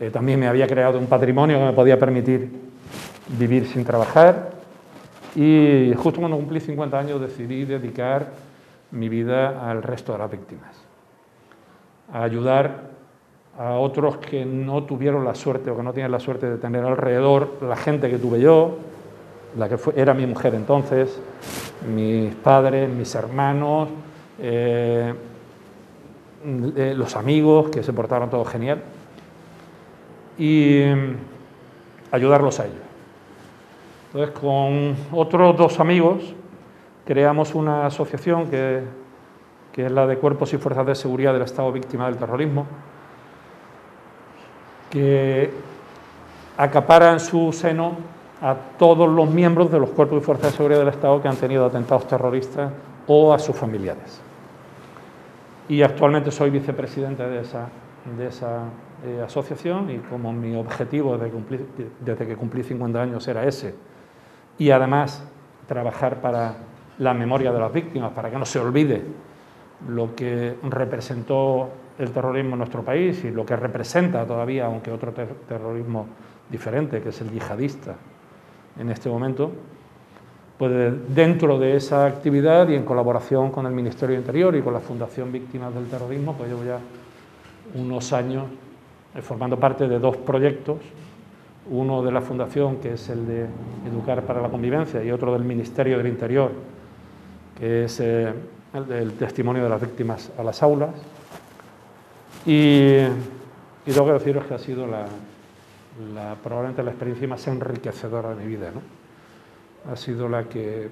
eh, 0.00 0.10
también 0.10 0.38
me 0.38 0.46
había 0.46 0.66
creado 0.66 0.98
un 0.98 1.06
patrimonio 1.06 1.58
que 1.58 1.64
me 1.64 1.72
podía 1.72 1.98
permitir 1.98 2.50
vivir 3.38 3.66
sin 3.66 3.84
trabajar. 3.84 4.52
Y 5.34 5.92
justo 5.96 6.20
cuando 6.20 6.36
cumplí 6.36 6.60
50 6.60 6.98
años 6.98 7.20
decidí 7.20 7.64
dedicar 7.64 8.26
mi 8.90 9.08
vida 9.08 9.70
al 9.70 9.82
resto 9.82 10.12
de 10.12 10.18
las 10.18 10.30
víctimas, 10.30 10.76
a 12.12 12.22
ayudar 12.22 12.88
a 13.58 13.74
otros 13.74 14.18
que 14.18 14.44
no 14.44 14.84
tuvieron 14.84 15.24
la 15.24 15.34
suerte 15.34 15.70
o 15.70 15.76
que 15.76 15.82
no 15.82 15.92
tienen 15.92 16.12
la 16.12 16.20
suerte 16.20 16.48
de 16.48 16.58
tener 16.58 16.84
alrededor 16.84 17.58
la 17.60 17.76
gente 17.76 18.08
que 18.08 18.18
tuve 18.18 18.40
yo, 18.40 18.78
la 19.56 19.68
que 19.68 19.76
era 19.96 20.14
mi 20.14 20.26
mujer 20.26 20.54
entonces, 20.54 21.20
mis 21.92 22.34
padres, 22.36 22.88
mis 22.88 23.14
hermanos, 23.14 23.88
eh, 24.38 25.12
eh, 26.76 26.94
los 26.96 27.16
amigos 27.16 27.68
que 27.68 27.82
se 27.82 27.92
portaron 27.92 28.30
todo 28.30 28.44
genial 28.44 28.80
y 30.38 30.84
mm, 30.84 31.16
ayudarlos 32.12 32.60
a 32.60 32.66
ellos. 32.66 32.78
Entonces, 34.06 34.38
con 34.38 34.96
otros 35.12 35.56
dos 35.56 35.80
amigos 35.80 36.34
creamos 37.04 37.54
una 37.54 37.86
asociación 37.86 38.48
que, 38.48 38.82
que 39.72 39.86
es 39.86 39.92
la 39.92 40.06
de 40.06 40.16
Cuerpos 40.16 40.52
y 40.54 40.58
Fuerzas 40.58 40.86
de 40.86 40.94
Seguridad 40.94 41.32
del 41.32 41.42
Estado 41.42 41.72
Víctima 41.72 42.06
del 42.06 42.16
Terrorismo, 42.16 42.66
que 44.90 45.50
acapara 46.56 47.12
en 47.12 47.20
su 47.20 47.52
seno 47.52 47.92
a 48.40 48.54
todos 48.78 49.08
los 49.08 49.28
miembros 49.28 49.70
de 49.70 49.78
los 49.78 49.90
cuerpos 49.90 50.22
y 50.22 50.24
fuerzas 50.24 50.52
de 50.52 50.56
seguridad 50.56 50.78
del 50.80 50.88
Estado 50.88 51.20
que 51.20 51.28
han 51.28 51.36
tenido 51.36 51.66
atentados 51.66 52.06
terroristas 52.06 52.72
o 53.06 53.32
a 53.32 53.38
sus 53.38 53.56
familiares. 53.56 54.20
Y 55.68 55.82
actualmente 55.82 56.30
soy 56.30 56.50
vicepresidente 56.50 57.24
de 57.24 57.40
esa, 57.40 57.68
de 58.16 58.26
esa 58.26 58.62
eh, 59.04 59.22
asociación 59.24 59.90
y 59.90 59.98
como 59.98 60.32
mi 60.32 60.56
objetivo 60.56 61.16
desde, 61.16 61.30
cumplir, 61.30 61.66
desde 62.00 62.26
que 62.26 62.36
cumplí 62.36 62.62
50 62.62 63.00
años 63.00 63.28
era 63.28 63.44
ese, 63.44 63.74
y 64.58 64.70
además 64.70 65.22
trabajar 65.66 66.20
para 66.20 66.56
la 66.98 67.14
memoria 67.14 67.52
de 67.52 67.60
las 67.60 67.72
víctimas, 67.72 68.12
para 68.12 68.30
que 68.30 68.38
no 68.38 68.44
se 68.44 68.58
olvide 68.58 69.02
lo 69.88 70.16
que 70.16 70.56
representó 70.64 71.68
el 71.98 72.10
terrorismo 72.10 72.52
en 72.52 72.58
nuestro 72.58 72.82
país 72.82 73.24
y 73.24 73.30
lo 73.30 73.46
que 73.46 73.54
representa 73.54 74.26
todavía, 74.26 74.66
aunque 74.66 74.90
otro 74.90 75.12
terrorismo 75.12 76.06
diferente, 76.50 77.00
que 77.00 77.10
es 77.10 77.20
el 77.20 77.30
yihadista, 77.30 77.96
en 78.78 78.90
este 78.90 79.08
momento, 79.08 79.52
pues 80.56 80.72
dentro 81.14 81.58
de 81.58 81.76
esa 81.76 82.06
actividad 82.06 82.68
y 82.68 82.74
en 82.74 82.84
colaboración 82.84 83.50
con 83.50 83.66
el 83.66 83.72
Ministerio 83.72 84.16
de 84.16 84.22
Interior 84.22 84.56
y 84.56 84.62
con 84.62 84.72
la 84.72 84.80
Fundación 84.80 85.30
Víctimas 85.30 85.72
del 85.72 85.86
Terrorismo, 85.86 86.34
pues 86.34 86.48
llevo 86.48 86.64
ya 86.64 86.78
unos 87.74 88.12
años 88.12 88.44
formando 89.22 89.58
parte 89.58 89.88
de 89.88 89.98
dos 89.98 90.16
proyectos, 90.16 90.78
uno 91.70 92.02
de 92.02 92.12
la 92.12 92.20
Fundación, 92.20 92.76
que 92.76 92.94
es 92.94 93.08
el 93.08 93.26
de 93.26 93.46
Educar 93.86 94.22
para 94.22 94.40
la 94.40 94.48
Convivencia, 94.48 95.02
y 95.02 95.10
otro 95.10 95.32
del 95.32 95.44
Ministerio 95.44 95.98
del 95.98 96.06
Interior, 96.06 96.52
que 97.58 97.84
es 97.84 98.00
eh, 98.00 98.32
el 98.72 98.86
del 98.86 99.12
testimonio 99.14 99.64
de 99.64 99.68
las 99.68 99.80
víctimas 99.80 100.30
a 100.38 100.42
las 100.42 100.62
aulas. 100.62 100.90
Y, 102.46 103.02
y 103.86 103.92
tengo 103.92 104.06
que 104.06 104.12
deciros 104.12 104.46
que 104.46 104.54
ha 104.54 104.58
sido 104.58 104.86
la, 104.86 105.06
probablemente 106.42 106.82
la 106.82 106.90
experiencia 106.90 107.28
más 107.28 107.46
enriquecedora 107.48 108.30
de 108.30 108.36
mi 108.36 108.46
vida. 108.46 108.70
¿no? 108.72 109.92
Ha 109.92 109.96
sido 109.96 110.28
la 110.28 110.44
que, 110.44 110.88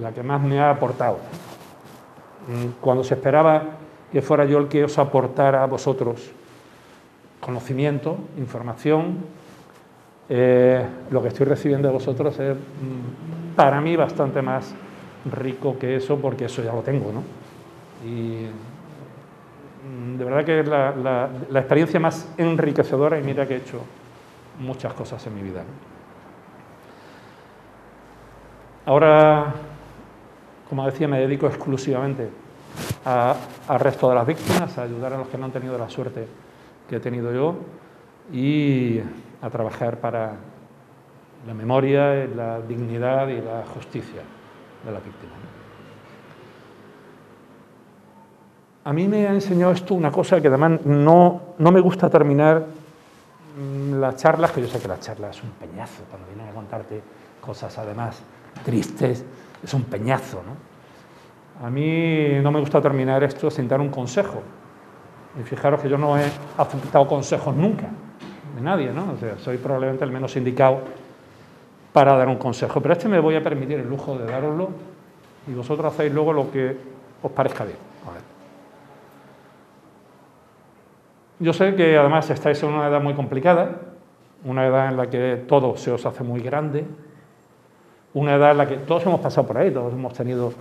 la 0.00 0.12
que 0.12 0.22
más 0.22 0.42
me 0.42 0.60
ha 0.60 0.70
aportado. 0.70 1.18
Mm, 2.48 2.80
cuando 2.80 3.02
se 3.02 3.14
esperaba 3.14 3.62
que 4.12 4.22
fuera 4.22 4.44
yo 4.44 4.58
el 4.58 4.68
que 4.68 4.84
os 4.84 4.98
aportara 4.98 5.62
a 5.62 5.66
vosotros 5.66 6.30
conocimiento, 7.40 8.18
información, 8.38 9.18
eh, 10.28 10.84
lo 11.10 11.22
que 11.22 11.28
estoy 11.28 11.46
recibiendo 11.46 11.88
de 11.88 11.94
vosotros 11.94 12.38
es 12.38 12.54
mm, 12.54 13.54
para 13.56 13.80
mí 13.80 13.96
bastante 13.96 14.42
más 14.42 14.74
rico 15.30 15.78
que 15.78 15.96
eso, 15.96 16.18
porque 16.18 16.46
eso 16.46 16.62
ya 16.62 16.72
lo 16.72 16.82
tengo. 16.82 17.12
¿no? 17.12 17.22
Y 18.06 18.46
Mm, 19.88 20.18
de 20.18 20.24
verdad 20.24 20.44
que 20.44 20.60
es 20.60 20.68
la, 20.68 21.30
experiencia 21.54 22.00
más 22.00 22.28
enriquecedora 22.36 23.18
y 23.18 23.22
mira 23.22 23.46
que 23.46 23.54
he 23.54 23.58
hecho 23.58 23.80
muchas 24.58 24.92
cosas 24.92 25.24
en 25.26 25.34
mi 25.34 25.42
vida. 25.42 25.62
Ahora, 28.86 29.54
como 30.68 30.84
decía, 30.86 31.08
me 31.08 31.20
dedico 31.20 31.46
exclusivamente 31.46 32.28
al 33.04 33.80
resto 33.80 34.08
de 34.08 34.14
las 34.14 34.26
víctimas, 34.26 34.76
a 34.76 34.82
ayudar 34.82 35.14
a 35.14 35.18
los 35.18 35.28
que 35.28 35.38
no 35.38 35.46
han 35.46 35.52
tenido 35.52 35.78
la 35.78 35.88
suerte 35.88 36.26
que 36.88 36.96
he 36.96 37.00
tenido 37.00 37.32
yo 37.32 37.56
y 38.32 39.00
a 39.40 39.50
trabajar 39.50 39.98
para 39.98 40.36
la 41.46 41.54
memoria, 41.54 42.26
la 42.34 42.60
dignidad 42.60 43.28
y 43.28 43.40
la 43.40 43.64
justicia 43.74 44.22
de 44.84 44.92
las 44.92 45.04
víctimas. 45.04 45.36
A 48.84 48.92
mí 48.92 49.06
me 49.06 49.26
ha 49.26 49.34
enseñado 49.34 49.72
esto 49.72 49.94
una 49.94 50.10
cosa 50.10 50.40
que 50.40 50.48
además 50.48 50.80
no, 50.84 51.42
no 51.58 51.70
me 51.70 51.80
gusta 51.80 52.08
terminar 52.08 52.64
mm, 53.58 54.00
las 54.00 54.16
charlas, 54.16 54.50
que 54.52 54.62
yo 54.62 54.66
sé 54.66 54.80
que 54.80 54.88
la 54.88 54.98
charla 54.98 55.30
es 55.30 55.42
un 55.42 55.50
peñazo, 55.50 56.04
cuando 56.08 56.26
vienen 56.28 56.48
a 56.48 56.54
contarte 56.54 57.02
cosas 57.40 57.76
además 57.78 58.22
tristes, 58.64 59.24
es 59.62 59.74
un 59.74 59.84
peñazo. 59.84 60.42
¿no? 60.42 61.66
A 61.66 61.70
mí 61.70 62.40
no 62.42 62.50
me 62.50 62.60
gusta 62.60 62.80
terminar 62.80 63.22
esto 63.24 63.50
sin 63.50 63.68
dar 63.68 63.80
un 63.80 63.90
consejo. 63.90 64.42
Y 65.38 65.42
fijaros 65.42 65.80
que 65.80 65.88
yo 65.88 65.96
no 65.98 66.18
he 66.18 66.24
aceptado 66.56 67.06
consejos 67.06 67.54
nunca, 67.54 67.88
de 68.56 68.60
nadie, 68.60 68.92
¿no? 68.92 69.12
O 69.12 69.16
sea, 69.16 69.38
soy 69.38 69.56
probablemente 69.56 70.04
el 70.04 70.10
menos 70.10 70.36
indicado 70.36 70.80
para 71.92 72.16
dar 72.16 72.28
un 72.28 72.36
consejo, 72.36 72.80
pero 72.80 72.94
este 72.94 73.08
me 73.08 73.20
voy 73.20 73.36
a 73.36 73.42
permitir 73.42 73.78
el 73.78 73.88
lujo 73.88 74.18
de 74.18 74.26
daroslo 74.26 74.70
y 75.46 75.54
vosotros 75.54 75.92
hacéis 75.92 76.12
luego 76.12 76.32
lo 76.32 76.50
que 76.50 76.76
os 77.22 77.32
parezca 77.32 77.64
bien. 77.64 77.78
Yo 81.40 81.52
sé 81.52 81.76
que 81.76 81.96
además 81.96 82.28
estáis 82.30 82.60
en 82.64 82.70
una 82.70 82.88
edad 82.88 83.00
muy 83.00 83.14
complicada, 83.14 83.70
una 84.44 84.66
edad 84.66 84.88
en 84.88 84.96
la 84.96 85.08
que 85.08 85.44
todo 85.46 85.76
se 85.76 85.92
os 85.92 86.04
hace 86.04 86.24
muy 86.24 86.40
grande, 86.40 86.84
una 88.14 88.34
edad 88.34 88.50
en 88.52 88.58
la 88.58 88.66
que 88.66 88.76
todos 88.78 89.06
hemos 89.06 89.20
pasado 89.20 89.46
por 89.46 89.56
ahí, 89.58 89.70
todos 89.70 89.92
hemos 89.92 90.12
tenido 90.14 90.52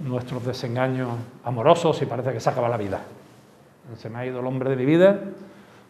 nuestros 0.00 0.44
desengaños 0.44 1.08
amorosos 1.44 2.02
y 2.02 2.06
parece 2.06 2.32
que 2.32 2.40
se 2.40 2.50
acaba 2.50 2.68
la 2.68 2.76
vida. 2.76 3.00
Se 3.96 4.08
me 4.08 4.18
ha 4.18 4.26
ido 4.26 4.40
el 4.40 4.46
hombre 4.46 4.70
de 4.70 4.76
mi 4.76 4.84
vida 4.84 5.20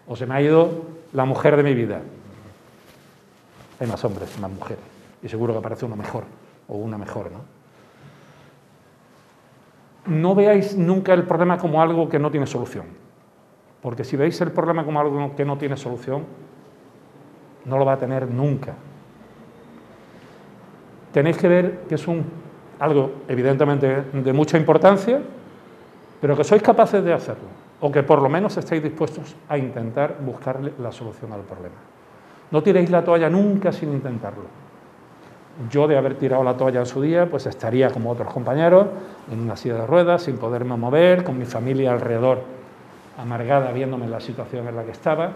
o 0.06 0.16
se 0.16 0.26
me 0.26 0.34
ha 0.34 0.42
ido 0.42 0.82
la 1.12 1.24
mujer 1.24 1.56
de 1.56 1.62
mi 1.62 1.74
vida. 1.74 2.00
Hay 3.80 3.86
más 3.86 4.04
hombres, 4.04 4.38
más 4.38 4.50
mujeres. 4.50 4.84
Y 5.22 5.28
seguro 5.28 5.52
que 5.52 5.58
aparece 5.60 5.84
uno 5.84 5.96
mejor 5.96 6.24
o 6.68 6.76
una 6.76 6.98
mejor, 6.98 7.30
¿no? 7.30 7.40
No 10.04 10.34
veáis 10.34 10.76
nunca 10.76 11.14
el 11.14 11.24
problema 11.24 11.58
como 11.58 11.80
algo 11.80 12.08
que 12.08 12.18
no 12.18 12.30
tiene 12.30 12.46
solución. 12.46 12.86
Porque 13.80 14.04
si 14.04 14.16
veis 14.16 14.40
el 14.40 14.50
problema 14.50 14.84
como 14.84 15.00
algo 15.00 15.34
que 15.36 15.44
no 15.44 15.58
tiene 15.58 15.76
solución, 15.76 16.24
no 17.64 17.78
lo 17.78 17.84
va 17.84 17.94
a 17.94 17.98
tener 17.98 18.28
nunca. 18.28 18.74
Tenéis 21.12 21.36
que 21.36 21.48
ver 21.48 21.80
que 21.88 21.96
es 21.96 22.06
algo 22.78 23.12
evidentemente 23.28 24.02
de 24.12 24.32
mucha 24.32 24.56
importancia, 24.58 25.20
pero 26.20 26.36
que 26.36 26.44
sois 26.44 26.62
capaces 26.62 27.04
de 27.04 27.12
hacerlo, 27.12 27.48
o 27.82 27.90
que 27.90 28.04
por 28.04 28.22
lo 28.22 28.28
menos 28.28 28.56
estáis 28.56 28.82
dispuestos 28.82 29.34
a 29.48 29.58
intentar 29.58 30.16
buscarle 30.24 30.72
la 30.78 30.92
solución 30.92 31.32
al 31.32 31.40
problema. 31.40 31.74
No 32.52 32.62
tiréis 32.62 32.90
la 32.90 33.04
toalla 33.04 33.28
nunca 33.28 33.72
sin 33.72 33.92
intentarlo. 33.92 34.44
Yo 35.68 35.88
de 35.88 35.98
haber 35.98 36.14
tirado 36.14 36.44
la 36.44 36.56
toalla 36.56 36.80
en 36.80 36.86
su 36.86 37.02
día, 37.02 37.28
pues 37.28 37.46
estaría 37.46 37.90
como 37.90 38.12
otros 38.12 38.32
compañeros, 38.32 38.86
en 39.30 39.40
una 39.40 39.56
silla 39.56 39.74
de 39.74 39.86
ruedas, 39.86 40.22
sin 40.22 40.38
poderme 40.38 40.76
mover, 40.76 41.24
con 41.24 41.36
mi 41.36 41.44
familia 41.44 41.92
alrededor, 41.92 42.42
amargada 43.18 43.72
viéndome 43.72 44.06
la 44.06 44.20
situación 44.20 44.68
en 44.68 44.76
la 44.76 44.84
que 44.84 44.92
estaba. 44.92 45.32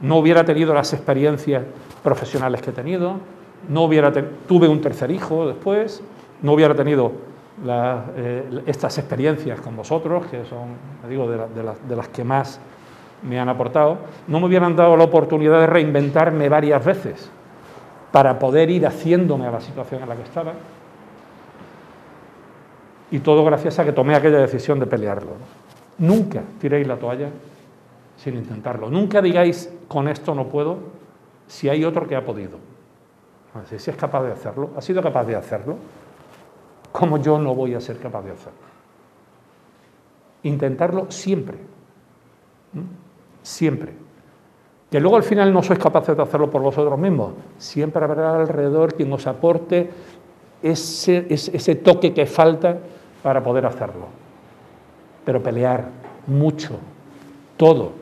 No 0.00 0.16
hubiera 0.16 0.44
tenido 0.44 0.74
las 0.74 0.92
experiencias 0.92 1.62
profesionales 2.02 2.60
que 2.60 2.70
he 2.70 2.72
tenido, 2.74 3.20
no 3.68 3.84
hubiera 3.84 4.12
tuve 4.48 4.68
un 4.68 4.80
tercer 4.80 5.12
hijo 5.12 5.46
después, 5.46 6.02
no 6.42 6.52
hubiera 6.52 6.74
tenido 6.74 7.27
eh, 7.66 8.62
estas 8.66 8.98
experiencias 8.98 9.60
con 9.60 9.76
vosotros, 9.76 10.26
que 10.26 10.44
son, 10.44 10.68
digo, 11.08 11.28
de, 11.28 11.96
las 11.96 12.08
que 12.08 12.24
más 12.24 12.60
me 13.22 13.38
han 13.38 13.48
aportado, 13.48 13.98
no 14.28 14.40
me 14.40 14.46
hubieran 14.46 14.76
dado 14.76 14.96
la 14.96 15.04
oportunidad 15.04 15.60
de 15.60 15.66
reinventarme 15.66 16.48
varias 16.48 16.84
veces 16.84 17.30
para 18.12 18.38
poder 18.38 18.70
ir 18.70 18.86
haciéndome 18.86 19.46
a 19.46 19.50
la 19.50 19.60
situación 19.60 20.02
en 20.02 20.08
la 20.08 20.16
que 20.16 20.22
estaba. 20.22 20.52
Y 23.10 23.20
todo 23.20 23.44
gracias 23.44 23.78
a 23.78 23.84
que 23.84 23.92
tomé 23.92 24.14
aquella 24.14 24.38
decisión 24.38 24.78
de 24.78 24.86
pelearlo. 24.86 25.32
Nunca 25.98 26.42
tiréis 26.60 26.86
la 26.86 26.96
toalla 26.96 27.28
sin 28.16 28.34
intentarlo. 28.34 28.90
Nunca 28.90 29.22
digáis, 29.22 29.72
con 29.88 30.08
esto 30.08 30.34
no 30.34 30.48
puedo, 30.48 30.78
si 31.46 31.68
hay 31.68 31.84
otro 31.84 32.06
que 32.06 32.16
ha 32.16 32.24
podido. 32.24 32.58
Si 33.66 33.90
es 33.90 33.96
capaz 33.96 34.22
de 34.22 34.32
hacerlo, 34.32 34.70
ha 34.76 34.82
sido 34.82 35.02
capaz 35.02 35.24
de 35.24 35.34
hacerlo, 35.34 35.76
¿cómo 36.92 37.18
yo 37.18 37.38
no 37.38 37.54
voy 37.54 37.74
a 37.74 37.80
ser 37.80 37.98
capaz 37.98 38.22
de 38.22 38.32
hacerlo? 38.32 38.58
Intentarlo 40.42 41.10
siempre. 41.10 41.58
Siempre. 43.42 43.92
Que 44.90 45.00
luego 45.00 45.16
al 45.16 45.22
final 45.22 45.52
no 45.52 45.62
sois 45.62 45.78
capaces 45.78 46.16
de 46.16 46.22
hacerlo 46.22 46.50
por 46.50 46.62
vosotros 46.62 46.98
mismos. 46.98 47.32
Siempre 47.58 48.02
habrá 48.04 48.36
alrededor 48.36 48.94
quien 48.94 49.12
os 49.12 49.26
aporte 49.26 49.90
ese, 50.62 51.26
ese 51.28 51.74
toque 51.76 52.14
que 52.14 52.26
falta 52.26 52.78
para 53.22 53.42
poder 53.42 53.66
hacerlo. 53.66 54.06
Pero 55.24 55.42
pelear 55.42 55.88
mucho, 56.26 56.78
todo. 57.56 57.92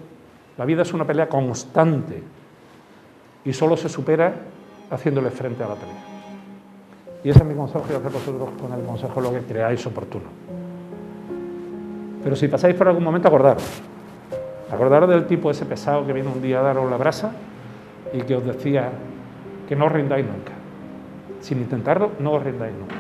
La 0.57 0.65
vida 0.65 0.83
es 0.83 0.93
una 0.93 1.07
pelea 1.07 1.29
constante 1.29 2.23
y 3.45 3.53
solo 3.53 3.77
se 3.77 3.89
supera 3.89 4.35
haciéndole 4.91 5.31
frente 5.31 5.65
a 5.65 5.69
la 5.69 5.75
pelea. 5.75 6.06
Y 7.27 7.31
ese 7.31 7.41
es 7.41 7.45
mi 7.45 7.57
consejo 7.57 7.85
y 7.91 7.95
hacer 7.97 8.13
vosotros 8.13 8.51
con 8.61 8.73
el 8.73 8.87
consejo 8.87 9.21
lo 9.21 9.33
que 9.33 9.41
creáis 9.41 9.85
oportuno. 9.85 10.27
Pero 12.23 12.37
si 12.37 12.47
pasáis 12.47 12.77
por 12.77 12.87
algún 12.87 13.03
momento, 13.03 13.27
acordaros. 13.27 13.65
Acordaros 14.71 15.11
del 15.11 15.27
tipo 15.27 15.51
ese 15.51 15.67
pesado 15.67 16.07
que 16.07 16.13
viene 16.13 16.29
un 16.29 16.41
día 16.41 16.61
a 16.61 16.63
daros 16.63 16.89
la 16.89 16.97
brasa 16.97 17.33
y 18.13 18.21
que 18.21 18.37
os 18.37 18.47
decía 18.47 18.93
que 19.69 19.75
no 19.75 19.87
os 19.87 19.93
rindáis 19.93 20.25
nunca. 20.25 20.53
Sin 21.41 21.59
intentarlo, 21.59 22.13
no 22.21 22.31
os 22.31 22.45
rindáis 22.45 22.77
nunca. 22.77 22.95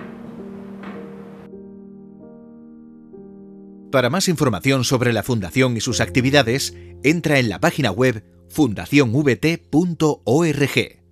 Para 3.92 4.10
más 4.10 4.28
información 4.28 4.82
sobre 4.82 5.12
la 5.12 5.22
Fundación 5.22 5.76
y 5.76 5.80
sus 5.80 6.00
actividades, 6.00 6.76
entra 7.04 7.38
en 7.38 7.48
la 7.48 7.60
página 7.60 7.92
web 7.92 8.24
fundacionvt.org. 8.48 11.05